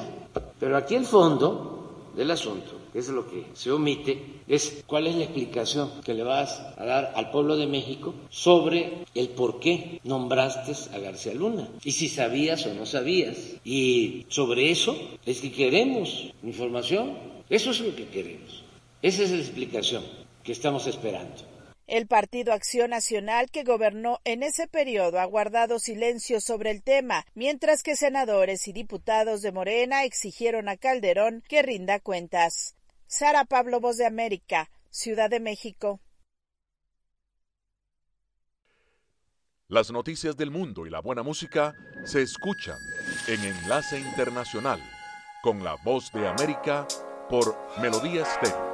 Pero 0.60 0.76
aquí 0.76 0.96
el 0.96 1.06
fondo 1.06 2.12
del 2.14 2.30
asunto, 2.30 2.78
es 2.94 3.09
lo 3.09 3.28
que 3.28 3.44
se 3.55 3.70
omite, 3.70 4.22
es 4.46 4.83
cuál 4.87 5.07
es 5.07 5.14
la 5.14 5.24
explicación 5.24 5.90
que 6.05 6.14
le 6.14 6.22
vas 6.22 6.61
a 6.76 6.85
dar 6.85 7.12
al 7.14 7.31
pueblo 7.31 7.57
de 7.57 7.66
México 7.66 8.14
sobre 8.28 9.05
el 9.14 9.31
por 9.31 9.61
qué 9.61 10.00
nombraste 10.05 10.72
a 10.94 10.98
García 10.98 11.35
Luna 11.35 11.68
y 11.85 11.92
si 11.92 12.09
sabías 12.09 12.66
o 12.66 12.74
no 12.74 12.87
sabías. 12.87 13.37
Y 13.64 14.26
sobre 14.28 14.70
eso 14.70 14.96
es 15.24 15.40
que 15.40 15.52
queremos 15.52 16.33
información, 16.42 17.16
eso 17.48 17.70
es 17.70 17.81
lo 17.81 17.94
que 17.96 18.09
queremos. 18.09 18.64
Esa 19.00 19.22
es 19.22 19.31
la 19.31 19.38
explicación 19.38 20.05
que 20.44 20.52
estamos 20.52 20.87
esperando. 20.87 21.52
El 21.88 22.07
Partido 22.07 22.52
Acción 22.52 22.90
Nacional, 22.90 23.50
que 23.50 23.64
gobernó 23.64 24.20
en 24.24 24.42
ese 24.42 24.68
periodo, 24.68 25.18
ha 25.18 25.24
guardado 25.24 25.78
silencio 25.78 26.40
sobre 26.40 26.70
el 26.70 26.83
tema, 26.83 27.26
mientras 27.35 27.83
que 27.83 27.96
senadores 27.96 28.68
y 28.68 28.72
diputados 28.72 29.42
de 29.42 29.52
Morena 29.52 30.05
exigieron 30.05 30.68
a 30.68 30.76
Calderón 30.76 31.42
que 31.48 31.61
rinda 31.62 32.00
cuentas. 32.00 32.76
Sara 33.14 33.44
Pablo, 33.44 33.79
Voz 33.79 33.98
de 33.98 34.07
América, 34.07 34.70
Ciudad 34.88 35.29
de 35.29 35.38
México. 35.38 36.01
Las 39.68 39.90
noticias 39.90 40.35
del 40.38 40.51
mundo 40.51 40.87
y 40.87 40.90
la 40.90 41.01
buena 41.01 41.22
música 41.22 41.75
se 42.07 42.22
escuchan 42.22 42.79
en 43.29 43.44
Enlace 43.44 44.01
Internacional 44.01 44.81
con 45.42 45.62
la 45.62 45.77
Voz 45.85 46.11
de 46.12 46.27
América 46.27 46.88
por 47.29 47.55
Melodía 47.83 48.22
Estéreo. 48.22 48.71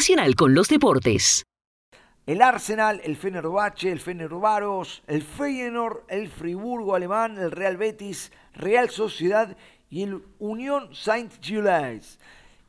Internacional 0.00 0.34
con 0.34 0.54
los 0.54 0.68
Deportes. 0.68 1.44
El 2.24 2.40
Arsenal, 2.40 3.02
el 3.04 3.18
Fenerbahce, 3.18 3.92
el 3.92 4.00
Fenerbaros, 4.00 5.02
el 5.06 5.20
Feyenoord, 5.22 6.04
el 6.08 6.30
Friburgo 6.30 6.94
alemán, 6.94 7.36
el 7.36 7.50
Real 7.50 7.76
Betis, 7.76 8.32
Real 8.54 8.88
Sociedad 8.88 9.54
y 9.90 10.04
el 10.04 10.22
Unión 10.38 10.88
Saint-Gilles. 10.94 12.18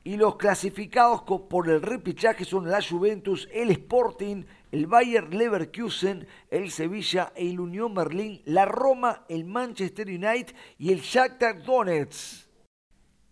Y 0.03 0.17
los 0.17 0.35
clasificados 0.35 1.21
por 1.21 1.69
el 1.69 1.81
repechaje 1.81 2.43
son 2.43 2.69
la 2.69 2.81
Juventus, 2.81 3.47
el 3.53 3.71
Sporting, 3.71 4.43
el 4.73 4.87
Bayer 4.87 5.33
Leverkusen, 5.33 6.27
el 6.49 6.69
Sevilla, 6.69 7.31
el 7.37 7.61
Unión 7.61 7.93
Berlín, 7.93 8.41
la 8.43 8.65
Roma, 8.65 9.23
el 9.29 9.45
Manchester 9.45 10.07
United 10.07 10.53
y 10.77 10.91
el 10.91 10.99
Shakhtar 10.99 11.63
Donetsk. 11.63 12.40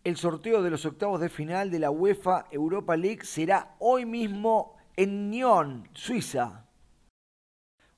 El 0.06 0.16
sorteo 0.16 0.62
de 0.62 0.70
los 0.70 0.86
octavos 0.86 1.20
de 1.20 1.28
final 1.28 1.70
de 1.70 1.80
la 1.80 1.92
UEFA 1.92 2.46
Europa 2.52 2.96
League 2.96 3.26
será 3.26 3.76
hoy 3.80 4.06
mismo 4.06 4.78
en 4.96 5.30
Nyon, 5.30 5.90
Suiza. 5.94 6.66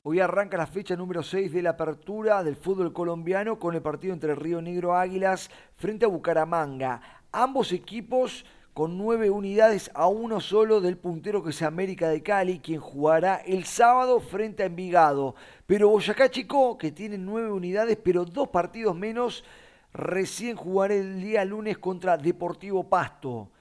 Hoy 0.01 0.19
arranca 0.19 0.57
la 0.57 0.65
fecha 0.65 0.95
número 0.95 1.21
6 1.21 1.53
de 1.53 1.61
la 1.61 1.71
apertura 1.71 2.43
del 2.43 2.55
fútbol 2.55 2.91
colombiano 2.91 3.59
con 3.59 3.75
el 3.75 3.83
partido 3.83 4.15
entre 4.15 4.33
Río 4.33 4.63
Negro 4.63 4.95
Águilas 4.95 5.51
frente 5.75 6.05
a 6.05 6.07
Bucaramanga. 6.07 7.01
Ambos 7.31 7.71
equipos 7.71 8.45
con 8.73 8.97
nueve 8.97 9.29
unidades 9.29 9.91
a 9.93 10.07
uno 10.07 10.39
solo 10.39 10.81
del 10.81 10.97
puntero 10.97 11.43
que 11.43 11.51
es 11.51 11.61
América 11.61 12.09
de 12.09 12.23
Cali, 12.23 12.59
quien 12.61 12.79
jugará 12.79 13.35
el 13.35 13.65
sábado 13.65 14.19
frente 14.21 14.63
a 14.63 14.65
Envigado. 14.65 15.35
Pero 15.67 15.89
Boyacá 15.89 16.31
Chico, 16.31 16.79
que 16.79 16.91
tiene 16.91 17.19
nueve 17.19 17.51
unidades, 17.51 17.95
pero 18.03 18.25
dos 18.25 18.47
partidos 18.47 18.95
menos, 18.95 19.43
recién 19.93 20.55
jugará 20.55 20.93
el 20.93 21.21
día 21.21 21.45
lunes 21.45 21.77
contra 21.77 22.17
Deportivo 22.17 22.89
Pasto. 22.89 23.51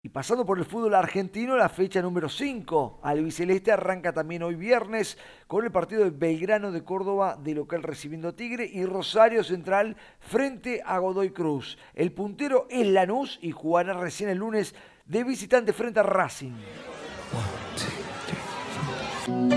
Y 0.00 0.10
pasando 0.10 0.46
por 0.46 0.58
el 0.58 0.64
fútbol 0.64 0.94
argentino, 0.94 1.56
la 1.56 1.68
fecha 1.68 2.00
número 2.00 2.28
5. 2.28 3.00
Albiceleste 3.02 3.72
arranca 3.72 4.12
también 4.12 4.44
hoy 4.44 4.54
viernes 4.54 5.18
con 5.48 5.64
el 5.64 5.72
partido 5.72 6.04
de 6.04 6.10
Belgrano 6.10 6.70
de 6.70 6.84
Córdoba 6.84 7.36
de 7.42 7.54
local 7.54 7.82
recibiendo 7.82 8.32
Tigre 8.32 8.70
y 8.72 8.84
Rosario 8.84 9.42
Central 9.42 9.96
frente 10.20 10.82
a 10.86 10.98
Godoy 10.98 11.30
Cruz. 11.30 11.78
El 11.94 12.12
puntero 12.12 12.68
es 12.70 12.86
Lanús 12.86 13.40
y 13.42 13.50
jugará 13.50 13.92
recién 13.92 14.30
el 14.30 14.38
lunes 14.38 14.74
de 15.04 15.24
visitante 15.24 15.72
frente 15.72 15.98
a 15.98 16.04
Racing. 16.04 16.52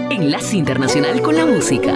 Enlace 0.10 0.58
Internacional 0.58 1.21
con 1.21 1.36
la 1.36 1.45
Música. 1.45 1.95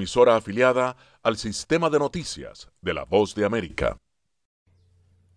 emisora 0.00 0.34
afiliada 0.34 0.96
al 1.22 1.36
sistema 1.36 1.90
de 1.90 1.98
noticias 1.98 2.70
de 2.80 2.94
la 2.94 3.04
Voz 3.04 3.34
de 3.34 3.44
América. 3.44 3.98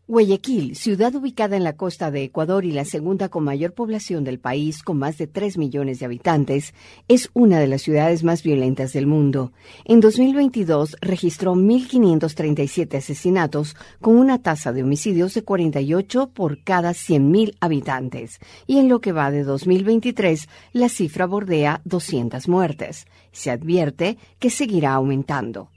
Guayaquil, 0.05 0.75
ciudad 0.75 1.15
ubicada 1.15 1.55
en 1.55 1.63
la 1.63 1.77
costa 1.77 2.11
de 2.11 2.23
Ecuador 2.23 2.65
y 2.65 2.71
la 2.71 2.83
segunda 2.83 3.29
con 3.29 3.45
mayor 3.45 3.73
población 3.73 4.25
del 4.25 4.37
país, 4.37 4.83
con 4.83 4.97
más 4.99 5.17
de 5.17 5.27
3 5.27 5.57
millones 5.57 5.99
de 5.99 6.05
habitantes, 6.05 6.73
es 7.07 7.29
una 7.33 7.59
de 7.59 7.67
las 7.67 7.81
ciudades 7.81 8.21
más 8.23 8.43
violentas 8.43 8.91
del 8.91 9.07
mundo. 9.07 9.53
En 9.85 10.01
2022 10.01 10.97
registró 11.01 11.55
1.537 11.55 12.97
asesinatos, 12.97 13.77
con 14.01 14.17
una 14.17 14.41
tasa 14.41 14.73
de 14.73 14.83
homicidios 14.83 15.33
de 15.33 15.43
48 15.43 16.31
por 16.33 16.63
cada 16.63 16.91
100.000 16.91 17.55
habitantes. 17.61 18.39
Y 18.67 18.79
en 18.79 18.89
lo 18.89 18.99
que 18.99 19.13
va 19.13 19.31
de 19.31 19.43
2023, 19.43 20.49
la 20.73 20.89
cifra 20.89 21.25
bordea 21.25 21.81
200 21.85 22.49
muertes. 22.49 23.07
Se 23.33 23.51
advierte 23.51 24.17
que 24.39 24.49
seguirá 24.49 24.93
aumentando. 24.93 25.69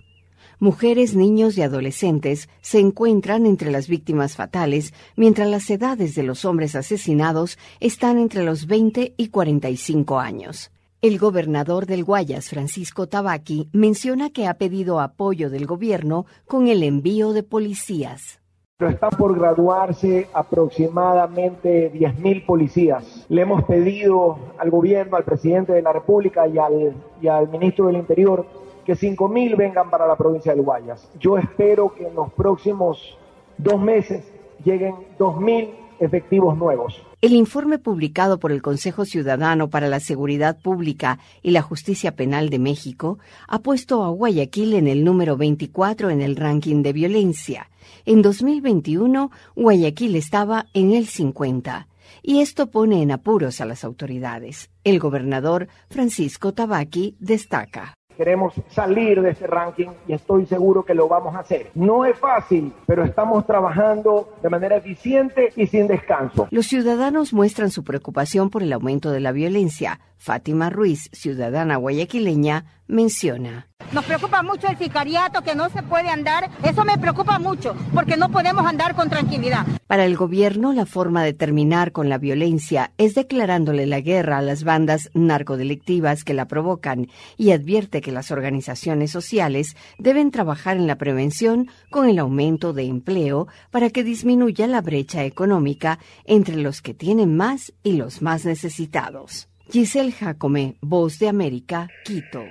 Mujeres, 0.58 1.14
niños 1.14 1.58
y 1.58 1.62
adolescentes 1.62 2.48
se 2.62 2.78
encuentran 2.78 3.44
entre 3.44 3.70
las 3.70 3.88
víctimas 3.88 4.36
fatales, 4.36 4.94
mientras 5.16 5.48
las 5.48 5.68
edades 5.68 6.14
de 6.14 6.22
los 6.22 6.44
hombres 6.46 6.74
asesinados 6.76 7.58
están 7.80 8.18
entre 8.18 8.44
los 8.44 8.66
20 8.66 9.14
y 9.16 9.28
45 9.28 10.18
años. 10.18 10.70
El 11.02 11.18
gobernador 11.18 11.84
del 11.84 12.04
Guayas, 12.04 12.48
Francisco 12.48 13.06
Tabaqui, 13.06 13.68
menciona 13.72 14.30
que 14.30 14.46
ha 14.46 14.54
pedido 14.54 14.98
apoyo 15.00 15.50
del 15.50 15.66
gobierno 15.66 16.24
con 16.46 16.68
el 16.68 16.82
envío 16.82 17.32
de 17.34 17.42
policías. 17.42 18.40
Pero 18.78 18.90
están 18.90 19.08
por 19.16 19.34
graduarse 19.34 20.28
aproximadamente 20.34 21.90
10.000 21.94 22.44
policías. 22.44 23.24
Le 23.30 23.40
hemos 23.40 23.64
pedido 23.64 24.38
al 24.58 24.68
gobierno, 24.68 25.16
al 25.16 25.24
presidente 25.24 25.72
de 25.72 25.80
la 25.80 25.94
República 25.94 26.46
y 26.46 26.58
al, 26.58 27.48
ministro 27.48 27.86
del 27.86 27.96
Interior 27.96 28.44
que 28.84 28.92
5.000 28.92 29.56
vengan 29.56 29.88
para 29.88 30.06
la 30.06 30.14
provincia 30.14 30.52
del 30.52 30.60
Guayas. 30.60 31.10
Yo 31.18 31.38
espero 31.38 31.94
que 31.94 32.06
en 32.06 32.14
los 32.14 32.30
próximos 32.34 33.16
dos 33.56 33.80
meses 33.80 34.30
lleguen 34.62 34.94
2.000 35.18 35.70
efectivos 35.98 36.58
nuevos. 36.58 37.02
El 37.22 37.32
informe 37.32 37.78
publicado 37.78 38.38
por 38.38 38.52
el 38.52 38.60
Consejo 38.60 39.06
Ciudadano 39.06 39.70
para 39.70 39.88
la 39.88 40.00
Seguridad 40.00 40.58
Pública 40.60 41.18
y 41.42 41.52
la 41.52 41.62
Justicia 41.62 42.14
Penal 42.14 42.50
de 42.50 42.58
México 42.58 43.18
ha 43.48 43.60
puesto 43.60 44.04
a 44.04 44.10
Guayaquil 44.10 44.74
en 44.74 44.86
el 44.86 45.02
número 45.02 45.38
24 45.38 46.10
en 46.10 46.20
el 46.20 46.36
ranking 46.36 46.82
de 46.82 46.92
violencia. 46.92 47.70
En 48.04 48.22
2021, 48.22 49.30
Guayaquil 49.54 50.16
estaba 50.16 50.66
en 50.74 50.92
el 50.92 51.06
50. 51.06 51.88
Y 52.22 52.40
esto 52.40 52.68
pone 52.68 53.02
en 53.02 53.12
apuros 53.12 53.60
a 53.60 53.66
las 53.66 53.84
autoridades. 53.84 54.70
El 54.84 54.98
gobernador 54.98 55.68
Francisco 55.90 56.52
Tabaqui 56.52 57.16
destaca. 57.18 57.94
Queremos 58.16 58.54
salir 58.68 59.20
de 59.20 59.30
ese 59.30 59.46
ranking 59.46 59.88
y 60.08 60.14
estoy 60.14 60.46
seguro 60.46 60.84
que 60.86 60.94
lo 60.94 61.06
vamos 61.06 61.34
a 61.34 61.40
hacer. 61.40 61.70
No 61.74 62.06
es 62.06 62.18
fácil, 62.18 62.72
pero 62.86 63.04
estamos 63.04 63.46
trabajando 63.46 64.32
de 64.42 64.48
manera 64.48 64.76
eficiente 64.76 65.52
y 65.54 65.66
sin 65.66 65.86
descanso. 65.86 66.48
Los 66.50 66.66
ciudadanos 66.66 67.34
muestran 67.34 67.70
su 67.70 67.84
preocupación 67.84 68.48
por 68.48 68.62
el 68.62 68.72
aumento 68.72 69.10
de 69.10 69.20
la 69.20 69.32
violencia. 69.32 70.00
Fátima 70.18 70.70
Ruiz, 70.70 71.08
ciudadana 71.12 71.76
guayaquileña, 71.76 72.64
menciona. 72.88 73.68
Nos 73.92 74.04
preocupa 74.04 74.42
mucho 74.42 74.68
el 74.68 74.78
sicariato, 74.78 75.42
que 75.42 75.54
no 75.54 75.68
se 75.68 75.82
puede 75.82 76.08
andar. 76.08 76.50
Eso 76.62 76.84
me 76.84 76.98
preocupa 76.98 77.38
mucho, 77.38 77.76
porque 77.94 78.16
no 78.16 78.30
podemos 78.30 78.66
andar 78.66 78.94
con 78.94 79.10
tranquilidad. 79.10 79.66
Para 79.86 80.04
el 80.04 80.16
gobierno, 80.16 80.72
la 80.72 80.86
forma 80.86 81.22
de 81.22 81.32
terminar 81.32 81.92
con 81.92 82.08
la 82.08 82.18
violencia 82.18 82.92
es 82.98 83.14
declarándole 83.14 83.86
la 83.86 84.00
guerra 84.00 84.38
a 84.38 84.42
las 84.42 84.64
bandas 84.64 85.10
narcodelictivas 85.14 86.24
que 86.24 86.34
la 86.34 86.48
provocan 86.48 87.08
y 87.36 87.52
advierte 87.52 88.00
que 88.00 88.12
las 88.12 88.30
organizaciones 88.30 89.10
sociales 89.10 89.76
deben 89.98 90.30
trabajar 90.30 90.76
en 90.76 90.86
la 90.86 90.96
prevención 90.96 91.68
con 91.90 92.08
el 92.08 92.18
aumento 92.18 92.72
de 92.72 92.84
empleo 92.84 93.46
para 93.70 93.90
que 93.90 94.02
disminuya 94.02 94.66
la 94.66 94.80
brecha 94.80 95.24
económica 95.24 95.98
entre 96.24 96.56
los 96.56 96.82
que 96.82 96.94
tienen 96.94 97.36
más 97.36 97.72
y 97.82 97.92
los 97.92 98.22
más 98.22 98.44
necesitados. 98.44 99.48
Giselle 99.68 100.12
Jacome, 100.12 100.76
Voz 100.80 101.18
de 101.18 101.28
América, 101.28 101.88
Quito. 102.04 102.44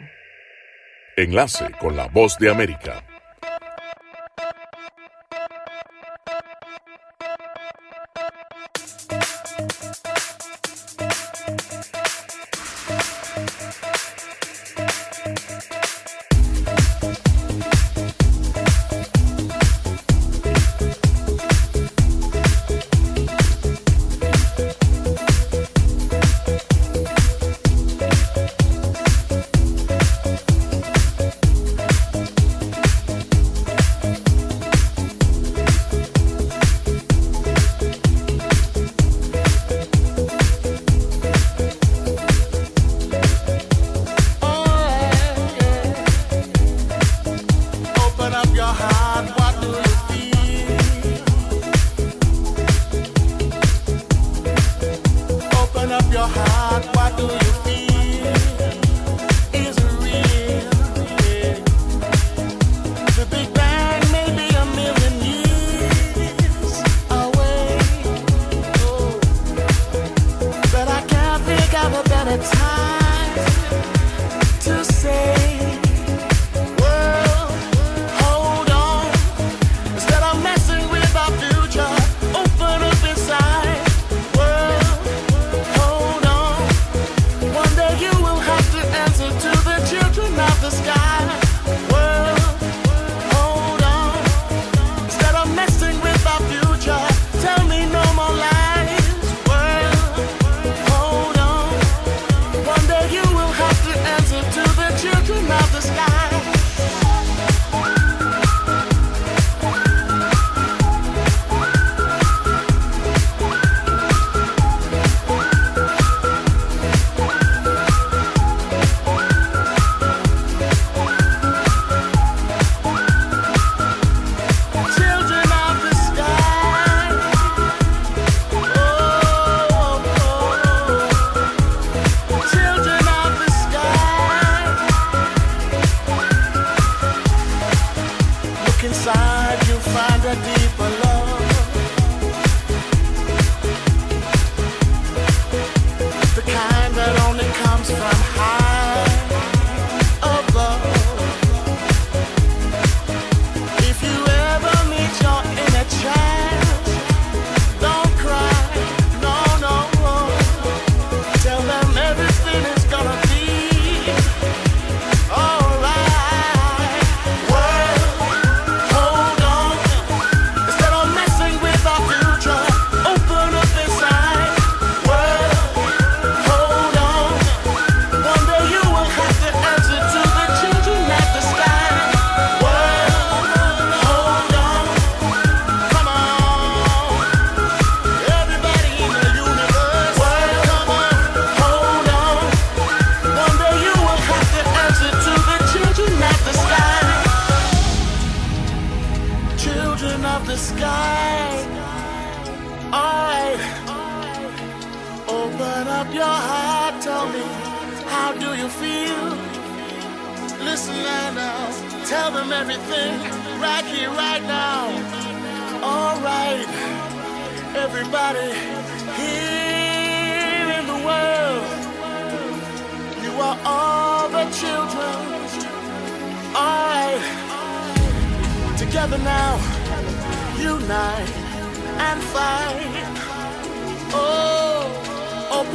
Enlace 1.16 1.72
con 1.80 1.95
la 1.95 2.07
Voz 2.07 2.38
de 2.38 2.49
América. 2.49 3.14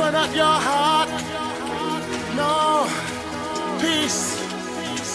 Open 0.01 0.15
up 0.15 0.35
your 0.35 0.57
heart. 0.69 1.09
No, 2.35 2.89
peace, 3.81 4.41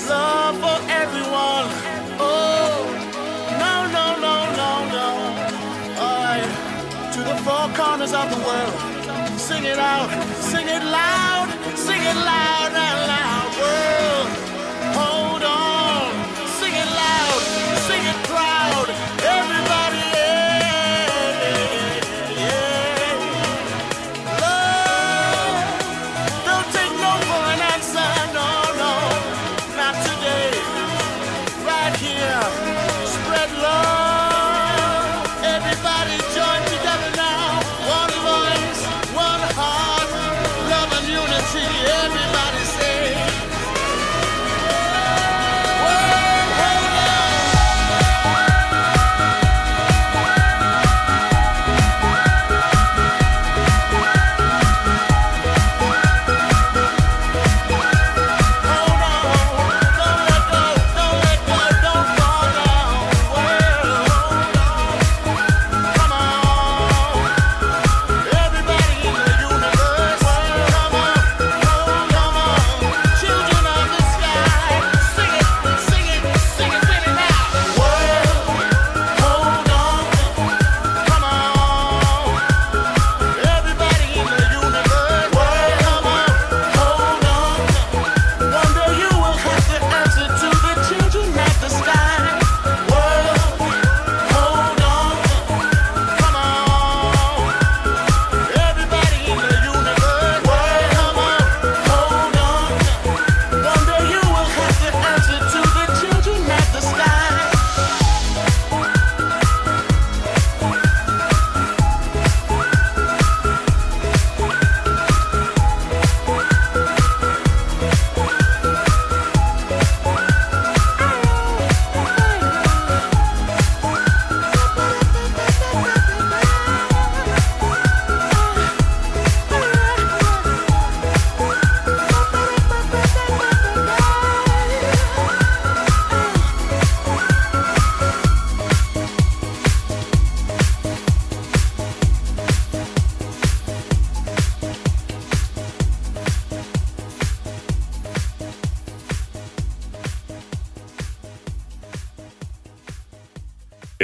love 0.08 0.56
for 0.62 0.78
everyone. 1.02 1.68
Oh, 2.20 2.86
no, 3.64 3.74
no, 3.96 4.06
no, 4.26 4.36
no, 4.62 4.72
no. 4.96 5.10
Right, 5.98 6.46
to 7.14 7.20
the 7.30 7.36
four 7.46 7.66
corners 7.76 8.14
of 8.14 8.30
the 8.30 8.42
world. 8.48 9.40
Sing 9.40 9.64
it 9.64 9.80
out, 9.80 10.10
sing 10.36 10.68
it 10.68 10.84
loud, 10.84 11.48
sing 11.76 12.02
it 12.02 12.18
loud 12.32 12.72
and 12.86 13.08
loud. 13.08 13.25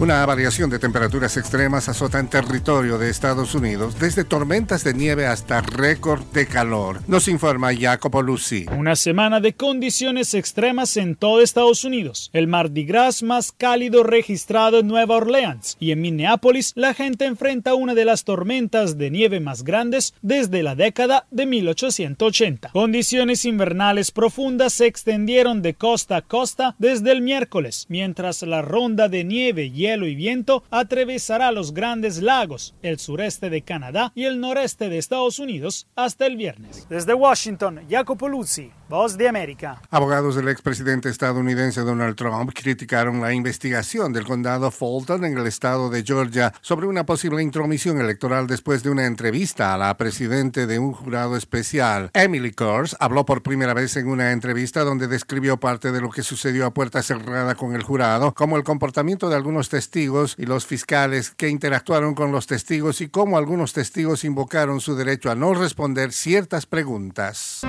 Una 0.00 0.24
variación 0.24 0.70
de 0.70 0.78
temperaturas 0.78 1.36
extremas 1.36 1.88
azota 1.88 2.20
en 2.20 2.28
territorio 2.28 2.98
de 2.98 3.10
Estados 3.10 3.56
Unidos, 3.56 3.98
desde 3.98 4.22
tormentas 4.22 4.84
de 4.84 4.94
nieve 4.94 5.26
hasta 5.26 5.60
récord 5.60 6.22
de 6.32 6.46
calor. 6.46 7.00
Nos 7.08 7.26
informa 7.26 7.74
Jacopo 7.74 8.22
Lucy. 8.22 8.66
Una 8.78 8.94
semana 8.94 9.40
de 9.40 9.54
condiciones 9.54 10.34
extremas 10.34 10.96
en 10.96 11.16
todo 11.16 11.42
Estados 11.42 11.82
Unidos. 11.82 12.30
El 12.32 12.46
Mardi 12.46 12.84
Gras 12.84 13.24
más 13.24 13.50
cálido 13.50 14.04
registrado 14.04 14.78
en 14.78 14.86
Nueva 14.86 15.16
Orleans 15.16 15.76
y 15.80 15.90
en 15.90 16.00
Minneapolis 16.00 16.74
la 16.76 16.94
gente 16.94 17.24
enfrenta 17.24 17.74
una 17.74 17.96
de 17.96 18.04
las 18.04 18.22
tormentas 18.22 18.98
de 18.98 19.10
nieve 19.10 19.40
más 19.40 19.64
grandes 19.64 20.14
desde 20.22 20.62
la 20.62 20.76
década 20.76 21.26
de 21.32 21.46
1880. 21.46 22.68
Condiciones 22.68 23.44
invernales 23.44 24.12
profundas 24.12 24.74
se 24.74 24.86
extendieron 24.86 25.60
de 25.60 25.74
costa 25.74 26.18
a 26.18 26.22
costa 26.22 26.76
desde 26.78 27.10
el 27.10 27.20
miércoles, 27.20 27.86
mientras 27.88 28.42
la 28.44 28.62
ronda 28.62 29.08
de 29.08 29.24
nieve, 29.24 29.72
hielo 29.88 30.06
y 30.06 30.14
viento 30.14 30.62
atravesará 30.70 31.50
los 31.50 31.72
grandes 31.72 32.20
lagos, 32.20 32.74
el 32.82 32.98
sureste 32.98 33.48
de 33.48 33.62
Canadá 33.62 34.12
y 34.14 34.24
el 34.24 34.38
noreste 34.40 34.88
de 34.88 34.98
Estados 34.98 35.38
Unidos 35.38 35.86
hasta 35.96 36.26
el 36.26 36.36
viernes. 36.36 36.86
Desde 36.90 37.14
Washington, 37.14 37.80
Jacopo 37.88 38.28
Luzzi, 38.28 38.70
Voz 38.88 39.18
de 39.18 39.28
América. 39.28 39.82
Abogados 39.90 40.34
del 40.34 40.48
expresidente 40.48 41.10
estadounidense 41.10 41.82
Donald 41.82 42.16
Trump 42.16 42.52
criticaron 42.54 43.20
la 43.20 43.34
investigación 43.34 44.14
del 44.14 44.24
condado 44.24 44.70
Fulton 44.70 45.26
en 45.26 45.36
el 45.36 45.46
estado 45.46 45.90
de 45.90 46.02
Georgia 46.02 46.54
sobre 46.62 46.86
una 46.86 47.04
posible 47.04 47.42
intromisión 47.42 48.00
electoral 48.00 48.46
después 48.46 48.82
de 48.82 48.88
una 48.88 49.04
entrevista 49.04 49.74
a 49.74 49.76
la 49.76 49.94
presidente 49.98 50.66
de 50.66 50.78
un 50.78 50.94
jurado 50.94 51.36
especial. 51.36 52.10
Emily 52.14 52.52
Kors 52.52 52.96
habló 52.98 53.26
por 53.26 53.42
primera 53.42 53.74
vez 53.74 53.94
en 53.98 54.08
una 54.08 54.32
entrevista 54.32 54.84
donde 54.84 55.06
describió 55.06 55.58
parte 55.58 55.92
de 55.92 56.00
lo 56.00 56.08
que 56.08 56.22
sucedió 56.22 56.64
a 56.64 56.72
puerta 56.72 57.02
cerrada 57.02 57.56
con 57.56 57.74
el 57.74 57.82
jurado, 57.82 58.32
como 58.32 58.56
el 58.56 58.64
comportamiento 58.64 59.28
de 59.28 59.36
algunos 59.36 59.68
testigos 59.68 60.34
y 60.38 60.46
los 60.46 60.64
fiscales 60.64 61.30
que 61.30 61.50
interactuaron 61.50 62.14
con 62.14 62.32
los 62.32 62.46
testigos 62.46 63.02
y 63.02 63.10
cómo 63.10 63.36
algunos 63.36 63.74
testigos 63.74 64.24
invocaron 64.24 64.80
su 64.80 64.96
derecho 64.96 65.30
a 65.30 65.34
no 65.34 65.52
responder 65.52 66.12
ciertas 66.12 66.64
preguntas. 66.64 67.60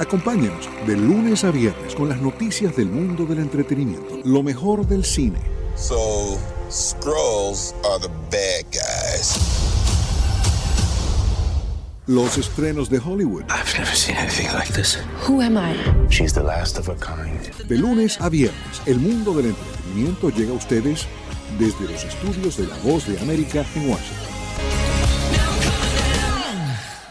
Acompáñenos 0.00 0.68
de 0.86 0.96
lunes 0.96 1.42
a 1.42 1.50
viernes 1.50 1.94
con 1.96 2.08
las 2.08 2.20
noticias 2.20 2.76
del 2.76 2.86
mundo 2.86 3.26
del 3.26 3.40
entretenimiento, 3.40 4.20
lo 4.24 4.44
mejor 4.44 4.86
del 4.86 5.04
cine. 5.04 5.40
So, 5.74 6.38
Skrulls 6.70 7.74
are 7.84 8.00
the 8.00 8.08
bad 8.30 8.64
guys. 8.70 9.36
Los 12.06 12.38
estrenos 12.38 12.88
de 12.88 12.98
Hollywood. 12.98 13.42
I've 13.50 13.76
never 13.76 13.94
seen 13.94 14.16
anything 14.16 14.46
like 14.54 14.72
this. 14.72 14.98
Who 15.26 15.42
am 15.42 15.56
I? 15.58 15.74
She's 16.10 16.32
the 16.32 16.44
last 16.44 16.78
of 16.78 16.88
a 16.88 16.94
kind. 16.94 17.40
De 17.68 17.76
lunes 17.76 18.20
a 18.20 18.28
viernes, 18.28 18.82
el 18.86 19.00
mundo 19.00 19.34
del 19.34 19.46
entretenimiento 19.46 20.30
llega 20.30 20.52
a 20.52 20.56
ustedes 20.56 21.06
desde 21.58 21.92
los 21.92 22.04
estudios 22.04 22.56
de 22.56 22.68
La 22.68 22.76
Voz 22.84 23.06
de 23.08 23.18
América 23.18 23.66
en 23.74 23.90
Washington. 23.90 24.27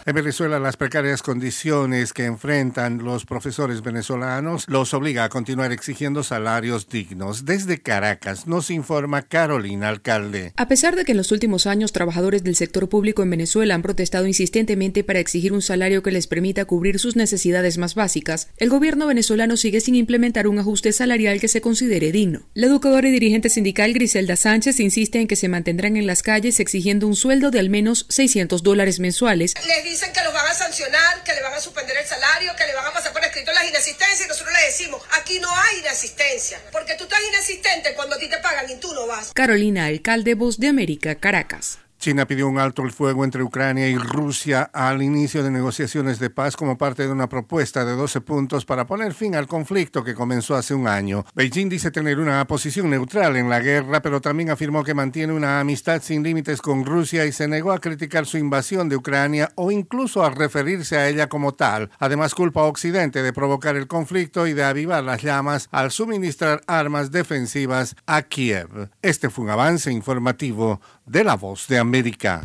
En 0.08 0.14
Venezuela, 0.14 0.58
las 0.58 0.78
precarias 0.78 1.20
condiciones 1.20 2.14
que 2.14 2.24
enfrentan 2.24 3.04
los 3.04 3.26
profesores 3.26 3.82
venezolanos 3.82 4.64
los 4.66 4.94
obliga 4.94 5.24
a 5.24 5.28
continuar 5.28 5.70
exigiendo 5.70 6.22
salarios 6.22 6.88
dignos. 6.88 7.44
Desde 7.44 7.82
Caracas 7.82 8.46
nos 8.46 8.70
informa 8.70 9.20
Carolina 9.20 9.90
Alcalde. 9.90 10.54
A 10.56 10.66
pesar 10.66 10.96
de 10.96 11.04
que 11.04 11.12
en 11.12 11.18
los 11.18 11.30
últimos 11.30 11.66
años 11.66 11.92
trabajadores 11.92 12.42
del 12.42 12.56
sector 12.56 12.88
público 12.88 13.22
en 13.22 13.28
Venezuela 13.28 13.74
han 13.74 13.82
protestado 13.82 14.26
insistentemente 14.26 15.04
para 15.04 15.18
exigir 15.18 15.52
un 15.52 15.60
salario 15.60 16.02
que 16.02 16.10
les 16.10 16.26
permita 16.26 16.64
cubrir 16.64 16.98
sus 16.98 17.14
necesidades 17.14 17.76
más 17.76 17.94
básicas, 17.94 18.48
el 18.56 18.70
gobierno 18.70 19.08
venezolano 19.08 19.58
sigue 19.58 19.82
sin 19.82 19.94
implementar 19.94 20.48
un 20.48 20.58
ajuste 20.58 20.92
salarial 20.92 21.38
que 21.38 21.48
se 21.48 21.60
considere 21.60 22.12
digno. 22.12 22.48
La 22.54 22.68
educadora 22.68 23.06
y 23.08 23.12
dirigente 23.12 23.50
sindical 23.50 23.92
Griselda 23.92 24.36
Sánchez 24.36 24.80
insiste 24.80 25.20
en 25.20 25.28
que 25.28 25.36
se 25.36 25.50
mantendrán 25.50 25.98
en 25.98 26.06
las 26.06 26.22
calles 26.22 26.60
exigiendo 26.60 27.06
un 27.06 27.14
sueldo 27.14 27.50
de 27.50 27.58
al 27.58 27.68
menos 27.68 28.06
600 28.08 28.62
dólares 28.62 29.00
mensuales. 29.00 29.52
Les 29.66 29.97
dicen 29.98 30.12
que 30.12 30.22
los 30.22 30.32
van 30.32 30.46
a 30.46 30.54
sancionar, 30.54 31.24
que 31.24 31.34
le 31.34 31.42
van 31.42 31.54
a 31.54 31.60
suspender 31.60 31.96
el 31.96 32.06
salario, 32.06 32.54
que 32.54 32.64
le 32.66 32.74
van 32.74 32.86
a 32.86 32.92
pasar 32.92 33.12
por 33.12 33.24
escrito 33.24 33.52
las 33.52 33.68
inasistencias 33.68 34.26
y 34.26 34.28
nosotros 34.28 34.54
le 34.54 34.66
decimos, 34.66 35.02
aquí 35.18 35.40
no 35.40 35.48
hay 35.52 35.78
inasistencia, 35.78 36.60
porque 36.70 36.94
tú 36.94 37.04
estás 37.04 37.18
inasistente 37.28 37.94
cuando 37.94 38.14
a 38.14 38.18
ti 38.18 38.28
te 38.28 38.38
pagan 38.38 38.70
y 38.70 38.76
tú 38.76 38.94
no 38.94 39.08
vas. 39.08 39.32
Carolina 39.34 39.86
Alcalde, 39.86 40.34
Voz 40.34 40.60
de 40.60 40.68
América, 40.68 41.16
Caracas. 41.16 41.78
China 41.98 42.26
pidió 42.26 42.46
un 42.46 42.58
alto 42.58 42.82
el 42.82 42.92
fuego 42.92 43.24
entre 43.24 43.42
Ucrania 43.42 43.88
y 43.88 43.96
Rusia 43.96 44.70
al 44.72 45.02
inicio 45.02 45.42
de 45.42 45.50
negociaciones 45.50 46.20
de 46.20 46.30
paz 46.30 46.56
como 46.56 46.78
parte 46.78 47.02
de 47.02 47.10
una 47.10 47.28
propuesta 47.28 47.84
de 47.84 47.96
12 47.96 48.20
puntos 48.20 48.64
para 48.64 48.86
poner 48.86 49.14
fin 49.14 49.34
al 49.34 49.48
conflicto 49.48 50.04
que 50.04 50.14
comenzó 50.14 50.54
hace 50.54 50.74
un 50.74 50.86
año. 50.86 51.24
Beijing 51.34 51.68
dice 51.68 51.90
tener 51.90 52.20
una 52.20 52.46
posición 52.46 52.88
neutral 52.90 53.36
en 53.36 53.50
la 53.50 53.58
guerra, 53.58 54.00
pero 54.00 54.20
también 54.20 54.50
afirmó 54.50 54.84
que 54.84 54.94
mantiene 54.94 55.32
una 55.32 55.58
amistad 55.58 56.00
sin 56.00 56.22
límites 56.22 56.62
con 56.62 56.84
Rusia 56.84 57.26
y 57.26 57.32
se 57.32 57.48
negó 57.48 57.72
a 57.72 57.80
criticar 57.80 58.26
su 58.26 58.38
invasión 58.38 58.88
de 58.88 58.96
Ucrania 58.96 59.50
o 59.56 59.72
incluso 59.72 60.24
a 60.24 60.30
referirse 60.30 60.96
a 60.98 61.08
ella 61.08 61.28
como 61.28 61.54
tal. 61.54 61.90
Además, 61.98 62.34
culpa 62.34 62.60
a 62.60 62.64
Occidente 62.64 63.22
de 63.22 63.32
provocar 63.32 63.74
el 63.74 63.88
conflicto 63.88 64.46
y 64.46 64.52
de 64.52 64.62
avivar 64.62 65.02
las 65.02 65.22
llamas 65.22 65.68
al 65.72 65.90
suministrar 65.90 66.60
armas 66.68 67.10
defensivas 67.10 67.96
a 68.06 68.22
Kiev. 68.22 68.90
Este 69.02 69.30
fue 69.30 69.46
un 69.46 69.50
avance 69.50 69.90
informativo 69.90 70.80
de 71.08 71.24
la 71.24 71.36
voz 71.36 71.66
de 71.68 71.78
América. 71.78 72.42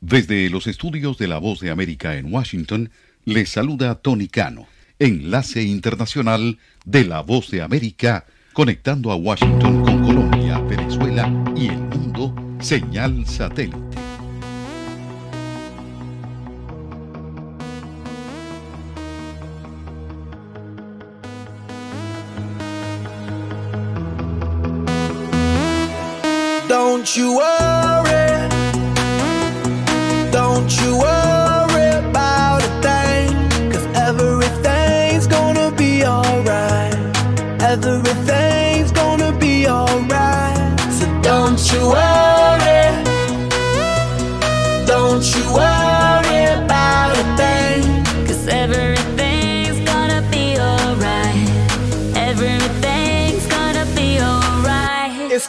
Desde 0.00 0.48
los 0.50 0.66
estudios 0.66 1.18
de 1.18 1.28
La 1.28 1.38
Voz 1.38 1.60
de 1.60 1.70
América 1.70 2.16
en 2.16 2.32
Washington, 2.32 2.90
les 3.24 3.50
saluda 3.50 3.96
Tony 3.96 4.28
Cano, 4.28 4.66
enlace 4.98 5.62
internacional 5.62 6.58
de 6.84 7.04
La 7.04 7.20
Voz 7.20 7.50
de 7.50 7.60
América, 7.60 8.24
conectando 8.52 9.10
a 9.10 9.16
Washington 9.16 9.82
con 9.84 10.02
Colombia, 10.02 10.58
Venezuela 10.60 11.30
y 11.56 11.68
el 11.68 11.78
mundo, 11.78 12.34
señal 12.60 13.26
satélite. 13.26 13.89
Don't 27.00 27.16
you 27.16 27.36
worry, 27.38 27.99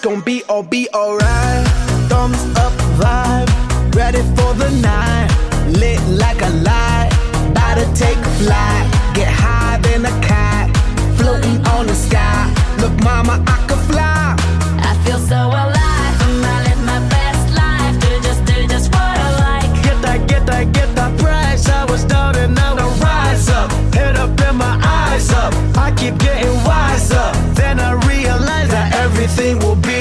gonna 0.01 0.21
be 0.21 0.43
all 0.49 0.63
be 0.63 0.89
alright. 0.93 1.67
Thumbs 2.09 2.41
up 2.57 2.73
vibe, 2.97 3.49
ready 3.95 4.21
for 4.35 4.53
the 4.55 4.69
night. 4.81 5.29
Lit 5.77 6.01
like 6.07 6.41
a 6.41 6.49
light, 6.49 7.09
about 7.51 7.75
to 7.75 7.85
take 7.93 8.17
a 8.17 8.31
flight. 8.41 9.13
Get 9.13 9.27
high 9.27 9.77
than 9.77 10.05
a 10.05 10.21
cat, 10.21 10.75
floating 11.17 11.65
on 11.67 11.85
the 11.87 11.93
sky. 11.93 12.51
Look, 12.79 12.93
mama, 13.03 13.43
I 13.47 13.65
could 13.67 13.79
fly. 13.91 14.30
Everything 29.31 29.59
will 29.59 29.75
be 29.77 30.00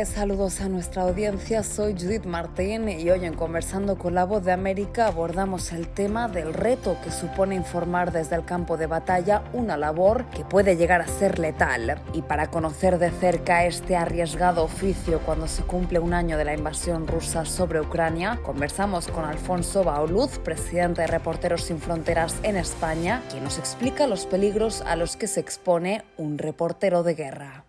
cordiales 0.00 0.08
saludos 0.08 0.60
a 0.60 0.68
nuestra 0.68 1.02
audiencia. 1.02 1.62
Soy 1.62 1.92
Judith 1.92 2.24
Martín 2.24 2.88
y 2.88 3.10
hoy 3.10 3.24
en 3.26 3.34
Conversando 3.34 3.98
con 3.98 4.14
la 4.14 4.24
Voz 4.24 4.44
de 4.44 4.52
América 4.52 5.06
abordamos 5.06 5.72
el 5.72 5.88
tema 5.88 6.28
del 6.28 6.54
reto 6.54 6.96
que 7.04 7.10
supone 7.10 7.54
informar 7.54 8.10
desde 8.10 8.36
el 8.36 8.44
campo 8.44 8.76
de 8.76 8.86
batalla 8.86 9.42
una 9.52 9.76
labor 9.76 10.24
que 10.30 10.44
puede 10.44 10.76
llegar 10.76 11.02
a 11.02 11.06
ser 11.06 11.38
letal. 11.38 12.00
Y 12.14 12.22
para 12.22 12.50
conocer 12.50 12.98
de 12.98 13.10
cerca 13.10 13.66
este 13.66 13.96
arriesgado 13.96 14.64
oficio 14.64 15.20
cuando 15.20 15.46
se 15.48 15.64
cumple 15.64 15.98
un 15.98 16.14
año 16.14 16.38
de 16.38 16.44
la 16.44 16.54
invasión 16.54 17.06
rusa 17.06 17.44
sobre 17.44 17.80
Ucrania, 17.80 18.40
conversamos 18.42 19.08
con 19.08 19.24
Alfonso 19.24 19.84
Baoluz, 19.84 20.38
presidente 20.38 21.02
de 21.02 21.08
Reporteros 21.08 21.64
Sin 21.64 21.78
Fronteras 21.78 22.36
en 22.42 22.56
España, 22.56 23.22
quien 23.30 23.44
nos 23.44 23.58
explica 23.58 24.06
los 24.06 24.24
peligros 24.26 24.82
a 24.82 24.96
los 24.96 25.16
que 25.16 25.26
se 25.26 25.40
expone 25.40 26.04
un 26.16 26.38
reportero 26.38 27.02
de 27.02 27.14
guerra 27.14 27.64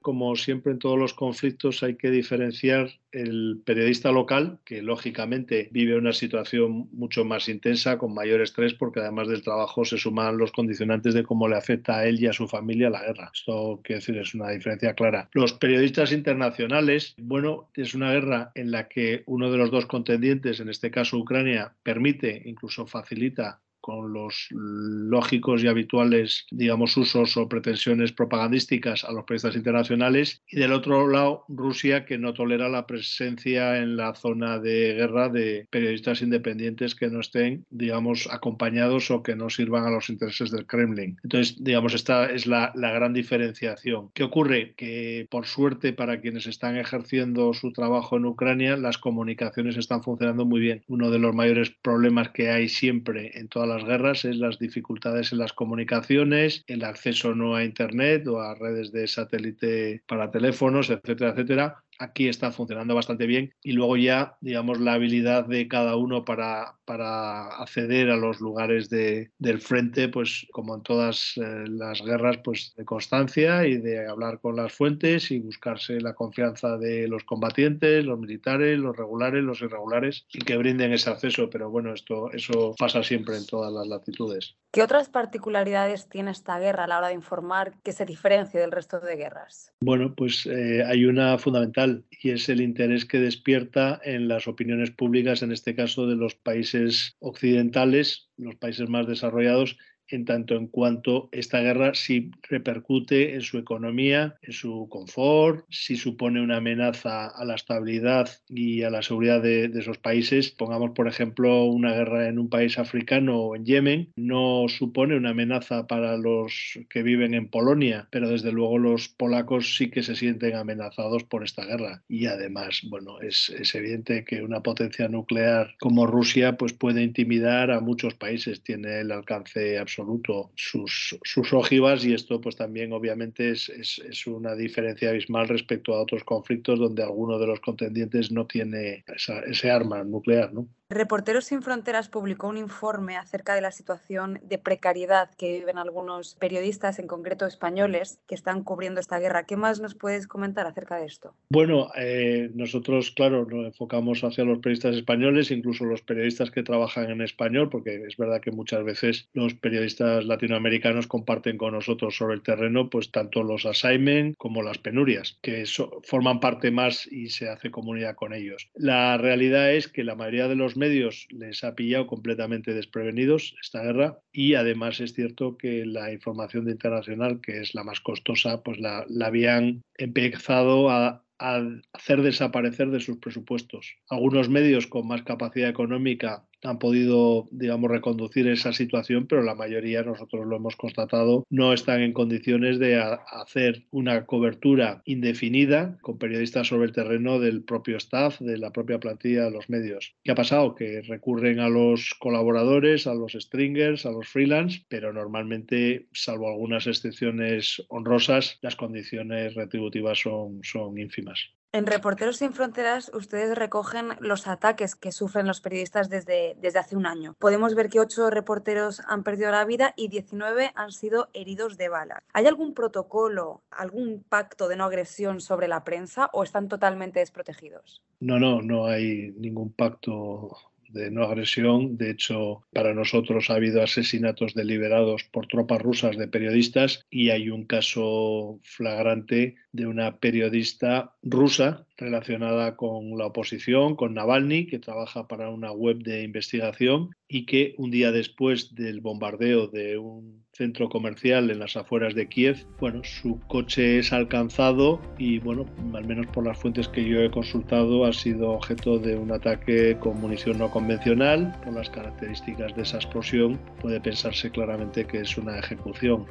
como 0.00 0.34
siempre 0.36 0.72
en 0.72 0.78
todos 0.78 0.98
los 0.98 1.14
conflictos, 1.14 1.82
hay 1.82 1.96
que 1.96 2.10
diferenciar 2.10 2.90
el 3.12 3.60
periodista 3.64 4.12
local, 4.12 4.58
que 4.64 4.82
lógicamente 4.82 5.68
vive 5.72 5.96
una 5.96 6.12
situación 6.12 6.88
mucho 6.92 7.24
más 7.24 7.48
intensa, 7.48 7.98
con 7.98 8.14
mayor 8.14 8.40
estrés, 8.40 8.74
porque 8.74 9.00
además 9.00 9.28
del 9.28 9.42
trabajo 9.42 9.84
se 9.84 9.98
suman 9.98 10.36
los 10.36 10.52
condicionantes 10.52 11.14
de 11.14 11.24
cómo 11.24 11.48
le 11.48 11.56
afecta 11.56 11.98
a 11.98 12.06
él 12.06 12.20
y 12.20 12.26
a 12.26 12.32
su 12.32 12.46
familia 12.46 12.90
la 12.90 13.02
guerra. 13.02 13.30
Esto, 13.32 13.80
quiero 13.82 14.00
decir, 14.00 14.18
es 14.18 14.34
una 14.34 14.50
diferencia 14.50 14.94
clara. 14.94 15.28
Los 15.32 15.54
periodistas 15.54 16.12
internacionales, 16.12 17.14
bueno, 17.18 17.70
es 17.74 17.94
una 17.94 18.12
guerra 18.12 18.52
en 18.54 18.70
la 18.70 18.88
que 18.88 19.22
uno 19.26 19.50
de 19.50 19.58
los 19.58 19.70
dos 19.70 19.86
contendientes, 19.86 20.60
en 20.60 20.68
este 20.68 20.90
caso 20.90 21.18
Ucrania, 21.18 21.74
permite, 21.82 22.42
incluso 22.44 22.86
facilita 22.86 23.60
con 23.88 24.12
los 24.12 24.48
lógicos 24.50 25.64
y 25.64 25.66
habituales, 25.66 26.44
digamos, 26.50 26.94
usos 26.98 27.38
o 27.38 27.48
pretensiones 27.48 28.12
propagandísticas 28.12 29.02
a 29.02 29.12
los 29.12 29.24
periodistas 29.24 29.56
internacionales. 29.56 30.42
Y 30.46 30.58
del 30.58 30.74
otro 30.74 31.08
lado, 31.08 31.46
Rusia, 31.48 32.04
que 32.04 32.18
no 32.18 32.34
tolera 32.34 32.68
la 32.68 32.86
presencia 32.86 33.78
en 33.78 33.96
la 33.96 34.14
zona 34.14 34.58
de 34.58 34.92
guerra 34.92 35.30
de 35.30 35.66
periodistas 35.70 36.20
independientes 36.20 36.94
que 36.94 37.08
no 37.08 37.20
estén, 37.20 37.64
digamos, 37.70 38.28
acompañados 38.30 39.10
o 39.10 39.22
que 39.22 39.34
no 39.34 39.48
sirvan 39.48 39.86
a 39.86 39.90
los 39.90 40.10
intereses 40.10 40.50
del 40.50 40.66
Kremlin. 40.66 41.16
Entonces, 41.24 41.56
digamos, 41.58 41.94
esta 41.94 42.30
es 42.30 42.46
la, 42.46 42.72
gran 42.74 43.14
diferenciación. 43.14 44.10
¿Qué 44.12 44.22
ocurre? 44.22 44.74
Que, 44.76 45.26
por 45.30 45.46
suerte, 45.46 45.94
para 45.94 46.20
quienes 46.20 46.46
están 46.46 46.76
ejerciendo 46.76 47.54
su 47.54 47.72
trabajo 47.72 48.18
en 48.18 48.26
Ucrania, 48.26 48.76
las 48.76 48.98
comunicaciones 48.98 49.78
están 49.78 50.02
funcionando 50.02 50.44
muy 50.44 50.60
bien. 50.60 50.84
Uno 50.88 51.10
de 51.10 51.18
los 51.18 51.34
mayores 51.34 51.70
problemas 51.70 52.28
que 52.32 52.50
hay 52.50 52.68
siempre 52.68 53.30
en 53.38 53.48
todas 53.48 53.66
las 53.66 53.77
guerras 53.84 54.24
es 54.24 54.36
las 54.36 54.58
dificultades 54.58 55.32
en 55.32 55.38
las 55.38 55.52
comunicaciones, 55.52 56.64
el 56.66 56.84
acceso 56.84 57.34
no 57.34 57.56
a 57.56 57.64
Internet 57.64 58.26
o 58.26 58.40
a 58.40 58.54
redes 58.54 58.92
de 58.92 59.06
satélite 59.06 60.02
para 60.06 60.30
teléfonos, 60.30 60.90
etcétera, 60.90 61.30
etcétera. 61.30 61.84
Aquí 61.98 62.28
está 62.28 62.52
funcionando 62.52 62.94
bastante 62.94 63.26
bien 63.26 63.52
y 63.62 63.72
luego 63.72 63.96
ya, 63.96 64.36
digamos, 64.40 64.80
la 64.80 64.94
habilidad 64.94 65.46
de 65.46 65.68
cada 65.68 65.96
uno 65.96 66.24
para, 66.24 66.77
para 66.88 67.48
acceder 67.48 68.08
a 68.08 68.16
los 68.16 68.40
lugares 68.40 68.88
de, 68.88 69.30
del 69.38 69.60
frente, 69.60 70.08
pues 70.08 70.46
como 70.52 70.74
en 70.74 70.82
todas 70.82 71.34
eh, 71.36 71.64
las 71.68 72.00
guerras, 72.02 72.38
pues 72.42 72.72
de 72.78 72.86
constancia 72.86 73.66
y 73.66 73.76
de 73.76 74.08
hablar 74.08 74.40
con 74.40 74.56
las 74.56 74.72
fuentes 74.72 75.30
y 75.30 75.38
buscarse 75.38 76.00
la 76.00 76.14
confianza 76.14 76.78
de 76.78 77.06
los 77.06 77.24
combatientes, 77.24 78.06
los 78.06 78.18
militares, 78.18 78.78
los 78.78 78.96
regulares, 78.96 79.44
los 79.44 79.60
irregulares 79.60 80.24
y 80.32 80.38
que 80.38 80.56
brinden 80.56 80.94
ese 80.94 81.10
acceso, 81.10 81.50
pero 81.50 81.68
bueno, 81.68 81.92
esto 81.92 82.32
eso 82.32 82.74
pasa 82.78 83.02
siempre 83.02 83.36
en 83.36 83.44
todas 83.44 83.70
las 83.70 83.86
latitudes. 83.86 84.56
¿Qué 84.72 84.82
otras 84.82 85.10
particularidades 85.10 86.08
tiene 86.08 86.30
esta 86.30 86.58
guerra 86.58 86.84
a 86.84 86.86
la 86.86 86.98
hora 86.98 87.08
de 87.08 87.14
informar 87.14 87.74
que 87.82 87.92
se 87.92 88.06
diferencie 88.06 88.60
del 88.60 88.72
resto 88.72 88.98
de 89.00 89.16
guerras? 89.16 89.74
Bueno, 89.80 90.14
pues 90.14 90.46
eh, 90.46 90.84
hay 90.84 91.04
una 91.04 91.36
fundamental 91.36 92.04
y 92.22 92.30
es 92.30 92.48
el 92.48 92.62
interés 92.62 93.04
que 93.04 93.18
despierta 93.18 94.00
en 94.02 94.28
las 94.28 94.48
opiniones 94.48 94.90
públicas, 94.90 95.42
en 95.42 95.52
este 95.52 95.74
caso 95.74 96.06
de 96.06 96.16
los 96.16 96.34
países 96.34 96.77
occidentales, 97.20 98.28
los 98.36 98.56
países 98.56 98.88
más 98.88 99.06
desarrollados, 99.06 99.76
en 100.10 100.24
tanto 100.24 100.56
en 100.56 100.66
cuanto 100.66 101.28
esta 101.32 101.60
guerra 101.60 101.94
sí 101.94 102.30
repercute 102.42 103.34
en 103.34 103.42
su 103.42 103.58
economía, 103.58 104.36
en 104.42 104.52
su 104.52 104.88
confort, 104.88 105.64
si 105.70 105.96
supone 105.96 106.40
una 106.40 106.58
amenaza 106.58 107.26
a 107.26 107.44
la 107.44 107.54
estabilidad 107.54 108.30
y 108.48 108.82
a 108.82 108.90
la 108.90 109.02
seguridad 109.02 109.42
de, 109.42 109.68
de, 109.68 109.80
esos 109.80 109.98
países. 109.98 110.50
Pongamos, 110.50 110.90
por 110.90 111.08
ejemplo, 111.08 111.64
una 111.64 111.92
guerra 111.92 112.28
en 112.28 112.38
un 112.38 112.48
país 112.48 112.78
africano 112.78 113.38
o 113.38 113.56
en 113.56 113.64
Yemen, 113.64 114.12
no 114.16 114.66
supone 114.68 115.16
una 115.16 115.30
amenaza 115.30 115.86
para 115.86 116.16
los 116.16 116.78
que 116.88 117.02
viven 117.02 117.34
en 117.34 117.48
Polonia, 117.48 118.08
pero 118.10 118.28
desde 118.28 118.52
luego 118.52 118.78
los 118.78 119.08
polacos 119.08 119.76
sí 119.76 119.90
que 119.90 120.02
se 120.02 120.16
sienten 120.16 120.56
amenazados 120.56 121.24
por 121.24 121.44
esta 121.44 121.64
guerra. 121.64 122.02
Y 122.08 122.26
además, 122.26 122.82
bueno, 122.88 123.20
es, 123.20 123.50
es 123.50 123.74
evidente 123.74 124.24
que 124.24 124.42
una 124.42 124.62
potencia 124.62 125.08
nuclear 125.08 125.74
como 125.78 126.06
Rusia 126.06 126.56
pues 126.56 126.72
puede 126.72 127.02
intimidar 127.02 127.70
a 127.70 127.80
muchos 127.80 128.14
países, 128.14 128.62
tiene 128.62 129.00
el 129.00 129.12
alcance 129.12 129.78
absoluto 129.78 129.97
absoluto 129.98 130.50
sus, 130.54 131.18
sus 131.22 131.52
ojivas 131.52 132.04
y 132.04 132.14
esto 132.14 132.40
pues 132.40 132.56
también 132.56 132.92
obviamente 132.92 133.50
es, 133.50 133.68
es, 133.68 134.26
una 134.26 134.54
diferencia 134.54 135.10
abismal 135.10 135.48
respecto 135.48 135.94
a 135.94 136.02
otros 136.02 136.24
conflictos 136.24 136.78
donde 136.78 137.02
alguno 137.02 137.38
de 137.38 137.46
los 137.46 137.60
contendientes 137.60 138.30
no 138.30 138.46
tiene 138.46 139.04
esa, 139.08 139.40
ese 139.40 139.70
arma 139.70 140.04
nuclear. 140.04 140.52
¿no? 140.52 140.68
Reporteros 140.90 141.44
Sin 141.44 141.60
Fronteras 141.60 142.08
publicó 142.08 142.48
un 142.48 142.56
informe 142.56 143.18
acerca 143.18 143.54
de 143.54 143.60
la 143.60 143.72
situación 143.72 144.40
de 144.42 144.56
precariedad 144.56 145.28
que 145.36 145.58
viven 145.58 145.76
algunos 145.76 146.34
periodistas, 146.36 146.98
en 146.98 147.06
concreto 147.06 147.44
españoles, 147.44 148.20
que 148.26 148.34
están 148.34 148.64
cubriendo 148.64 148.98
esta 148.98 149.18
guerra. 149.18 149.44
¿Qué 149.44 149.58
más 149.58 149.80
nos 149.80 149.94
puedes 149.94 150.26
comentar 150.26 150.66
acerca 150.66 150.96
de 150.96 151.04
esto? 151.04 151.34
Bueno, 151.50 151.90
eh, 151.94 152.50
nosotros, 152.54 153.10
claro, 153.10 153.44
nos 153.44 153.66
enfocamos 153.66 154.24
hacia 154.24 154.44
los 154.44 154.60
periodistas 154.60 154.96
españoles, 154.96 155.50
incluso 155.50 155.84
los 155.84 156.00
periodistas 156.00 156.50
que 156.50 156.62
trabajan 156.62 157.10
en 157.10 157.20
español, 157.20 157.68
porque 157.68 158.06
es 158.08 158.16
verdad 158.16 158.40
que 158.40 158.50
muchas 158.50 158.82
veces 158.82 159.28
los 159.34 159.52
periodistas 159.52 160.24
latinoamericanos 160.24 161.06
comparten 161.06 161.58
con 161.58 161.74
nosotros 161.74 162.16
sobre 162.16 162.36
el 162.36 162.42
terreno, 162.42 162.88
pues 162.88 163.10
tanto 163.10 163.42
los 163.42 163.66
assignment 163.66 164.38
como 164.38 164.62
las 164.62 164.78
penurias, 164.78 165.38
que 165.42 165.66
so, 165.66 166.00
forman 166.02 166.40
parte 166.40 166.70
más 166.70 167.06
y 167.06 167.28
se 167.28 167.50
hace 167.50 167.70
comunidad 167.70 168.14
con 168.14 168.32
ellos. 168.32 168.70
La 168.72 169.18
realidad 169.18 169.70
es 169.74 169.86
que 169.86 170.02
la 170.02 170.14
mayoría 170.14 170.48
de 170.48 170.56
los 170.56 170.77
medios 170.78 171.26
les 171.30 171.62
ha 171.64 171.74
pillado 171.74 172.06
completamente 172.06 172.72
desprevenidos 172.72 173.54
esta 173.62 173.82
guerra 173.82 174.18
y 174.32 174.54
además 174.54 175.00
es 175.00 175.12
cierto 175.12 175.58
que 175.58 175.84
la 175.84 176.12
información 176.12 176.64
de 176.64 176.72
internacional, 176.72 177.40
que 177.42 177.60
es 177.60 177.74
la 177.74 177.84
más 177.84 178.00
costosa, 178.00 178.62
pues 178.62 178.78
la, 178.78 179.04
la 179.08 179.26
habían 179.26 179.82
empezado 179.96 180.88
a, 180.88 181.26
a 181.38 181.62
hacer 181.92 182.22
desaparecer 182.22 182.90
de 182.90 183.00
sus 183.00 183.18
presupuestos. 183.18 183.96
Algunos 184.08 184.48
medios 184.48 184.86
con 184.86 185.06
más 185.06 185.22
capacidad 185.22 185.68
económica 185.68 186.47
han 186.62 186.78
podido, 186.78 187.48
digamos, 187.50 187.90
reconducir 187.90 188.48
esa 188.48 188.72
situación, 188.72 189.26
pero 189.26 189.42
la 189.42 189.54
mayoría, 189.54 190.02
nosotros 190.02 190.46
lo 190.46 190.56
hemos 190.56 190.76
constatado, 190.76 191.44
no 191.50 191.72
están 191.72 192.00
en 192.02 192.12
condiciones 192.12 192.78
de 192.78 192.96
hacer 192.96 193.84
una 193.90 194.26
cobertura 194.26 195.02
indefinida 195.04 195.98
con 196.00 196.18
periodistas 196.18 196.68
sobre 196.68 196.86
el 196.86 196.92
terreno 196.92 197.38
del 197.38 197.62
propio 197.62 197.96
staff, 197.96 198.40
de 198.40 198.58
la 198.58 198.72
propia 198.72 198.98
plantilla 198.98 199.44
de 199.44 199.50
los 199.50 199.68
medios. 199.70 200.14
¿Qué 200.22 200.32
ha 200.32 200.34
pasado? 200.34 200.74
Que 200.74 201.02
recurren 201.02 201.60
a 201.60 201.68
los 201.68 202.14
colaboradores, 202.18 203.06
a 203.06 203.14
los 203.14 203.32
stringers, 203.32 204.06
a 204.06 204.10
los 204.10 204.28
freelance, 204.28 204.84
pero 204.88 205.12
normalmente, 205.12 206.08
salvo 206.12 206.48
algunas 206.48 206.86
excepciones 206.86 207.84
honrosas, 207.88 208.58
las 208.62 208.76
condiciones 208.76 209.54
retributivas 209.54 210.20
son, 210.20 210.60
son 210.62 210.98
ínfimas. 210.98 211.57
En 211.70 211.84
Reporteros 211.84 212.38
Sin 212.38 212.54
Fronteras, 212.54 213.10
ustedes 213.12 213.54
recogen 213.54 214.08
los 214.20 214.46
ataques 214.46 214.94
que 214.94 215.12
sufren 215.12 215.46
los 215.46 215.60
periodistas 215.60 216.08
desde, 216.08 216.56
desde 216.58 216.78
hace 216.78 216.96
un 216.96 217.04
año. 217.04 217.34
Podemos 217.38 217.74
ver 217.74 217.90
que 217.90 218.00
ocho 218.00 218.30
reporteros 218.30 219.02
han 219.06 219.22
perdido 219.22 219.50
la 219.50 219.66
vida 219.66 219.92
y 219.94 220.08
19 220.08 220.72
han 220.74 220.92
sido 220.92 221.28
heridos 221.34 221.76
de 221.76 221.90
bala. 221.90 222.22
¿Hay 222.32 222.46
algún 222.46 222.72
protocolo, 222.72 223.60
algún 223.70 224.24
pacto 224.26 224.66
de 224.68 224.76
no 224.76 224.84
agresión 224.84 225.42
sobre 225.42 225.68
la 225.68 225.84
prensa 225.84 226.30
o 226.32 226.42
están 226.42 226.68
totalmente 226.68 227.20
desprotegidos? 227.20 228.02
No, 228.18 228.38
no, 228.38 228.62
no 228.62 228.86
hay 228.86 229.34
ningún 229.36 229.70
pacto 229.70 230.56
de 230.88 231.10
no 231.10 231.24
agresión. 231.24 231.96
De 231.96 232.10
hecho, 232.10 232.62
para 232.72 232.94
nosotros 232.94 233.50
ha 233.50 233.54
habido 233.54 233.82
asesinatos 233.82 234.54
deliberados 234.54 235.24
por 235.24 235.46
tropas 235.46 235.82
rusas 235.82 236.16
de 236.16 236.28
periodistas 236.28 237.04
y 237.10 237.30
hay 237.30 237.50
un 237.50 237.64
caso 237.64 238.60
flagrante 238.62 239.56
de 239.72 239.86
una 239.86 240.18
periodista 240.18 241.14
rusa 241.22 241.87
relacionada 241.98 242.76
con 242.76 243.18
la 243.18 243.26
oposición, 243.26 243.96
con 243.96 244.14
Navalny, 244.14 244.66
que 244.66 244.78
trabaja 244.78 245.26
para 245.26 245.50
una 245.50 245.72
web 245.72 245.98
de 245.98 246.22
investigación 246.22 247.10
y 247.26 247.44
que 247.44 247.74
un 247.76 247.90
día 247.90 248.12
después 248.12 248.74
del 248.74 249.00
bombardeo 249.00 249.66
de 249.66 249.98
un 249.98 250.44
centro 250.52 250.88
comercial 250.88 251.50
en 251.50 251.58
las 251.58 251.76
afueras 251.76 252.14
de 252.14 252.28
Kiev, 252.28 252.66
bueno, 252.80 253.02
su 253.04 253.38
coche 253.48 253.98
es 253.98 254.12
alcanzado 254.12 255.00
y, 255.18 255.38
bueno, 255.40 255.66
al 255.94 256.06
menos 256.06 256.26
por 256.28 256.46
las 256.46 256.58
fuentes 256.58 256.88
que 256.88 257.04
yo 257.04 257.20
he 257.20 257.30
consultado, 257.30 258.04
ha 258.04 258.12
sido 258.12 258.52
objeto 258.52 258.98
de 258.98 259.16
un 259.16 259.30
ataque 259.32 259.96
con 259.98 260.20
munición 260.20 260.58
no 260.58 260.70
convencional. 260.70 261.54
Por 261.64 261.74
las 261.74 261.90
características 261.90 262.74
de 262.74 262.82
esa 262.82 262.96
explosión, 262.96 263.58
puede 263.80 264.00
pensarse 264.00 264.50
claramente 264.50 265.04
que 265.04 265.20
es 265.20 265.36
una 265.36 265.58
ejecución. 265.58 266.26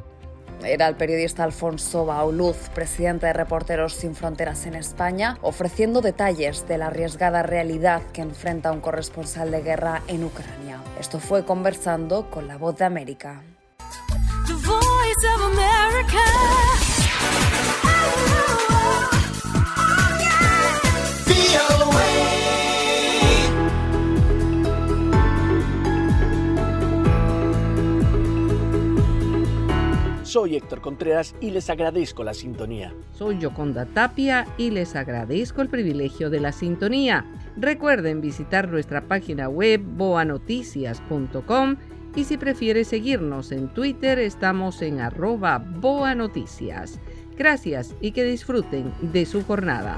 Era 0.63 0.87
el 0.87 0.95
periodista 0.95 1.43
Alfonso 1.43 2.05
Bauluz, 2.05 2.69
presidente 2.73 3.27
de 3.27 3.33
Reporteros 3.33 3.93
Sin 3.93 4.15
Fronteras 4.15 4.65
en 4.65 4.75
España, 4.75 5.37
ofreciendo 5.41 6.01
detalles 6.01 6.67
de 6.67 6.77
la 6.77 6.87
arriesgada 6.87 7.43
realidad 7.43 8.01
que 8.13 8.21
enfrenta 8.21 8.71
un 8.71 8.81
corresponsal 8.81 9.51
de 9.51 9.61
guerra 9.61 10.01
en 10.07 10.23
Ucrania. 10.23 10.81
Esto 10.99 11.19
fue 11.19 11.45
conversando 11.45 12.29
con 12.29 12.47
la 12.47 12.57
voz 12.57 12.77
de 12.77 12.85
América. 12.85 13.43
America. 15.35 16.17
Soy 30.37 30.55
Héctor 30.55 30.81
Contreras 30.81 31.33
y 31.41 31.49
les 31.49 31.67
agradezco 31.67 32.23
la 32.23 32.35
sintonía. 32.35 32.93
Soy 33.11 33.39
Yoconda 33.39 33.87
Tapia 33.87 34.45
y 34.55 34.69
les 34.69 34.95
agradezco 34.95 35.63
el 35.63 35.67
privilegio 35.67 36.29
de 36.29 36.39
la 36.39 36.51
sintonía. 36.51 37.25
Recuerden 37.55 38.21
visitar 38.21 38.69
nuestra 38.69 39.01
página 39.01 39.49
web 39.49 39.81
boanoticias.com 39.83 41.77
y 42.15 42.23
si 42.23 42.37
prefiere 42.37 42.83
seguirnos 42.83 43.51
en 43.51 43.69
Twitter 43.69 44.19
estamos 44.19 44.83
en 44.83 44.99
arroba 44.99 45.57
boanoticias. 45.57 46.99
Gracias 47.35 47.95
y 47.99 48.11
que 48.11 48.23
disfruten 48.23 48.93
de 49.01 49.25
su 49.25 49.43
jornada. 49.43 49.97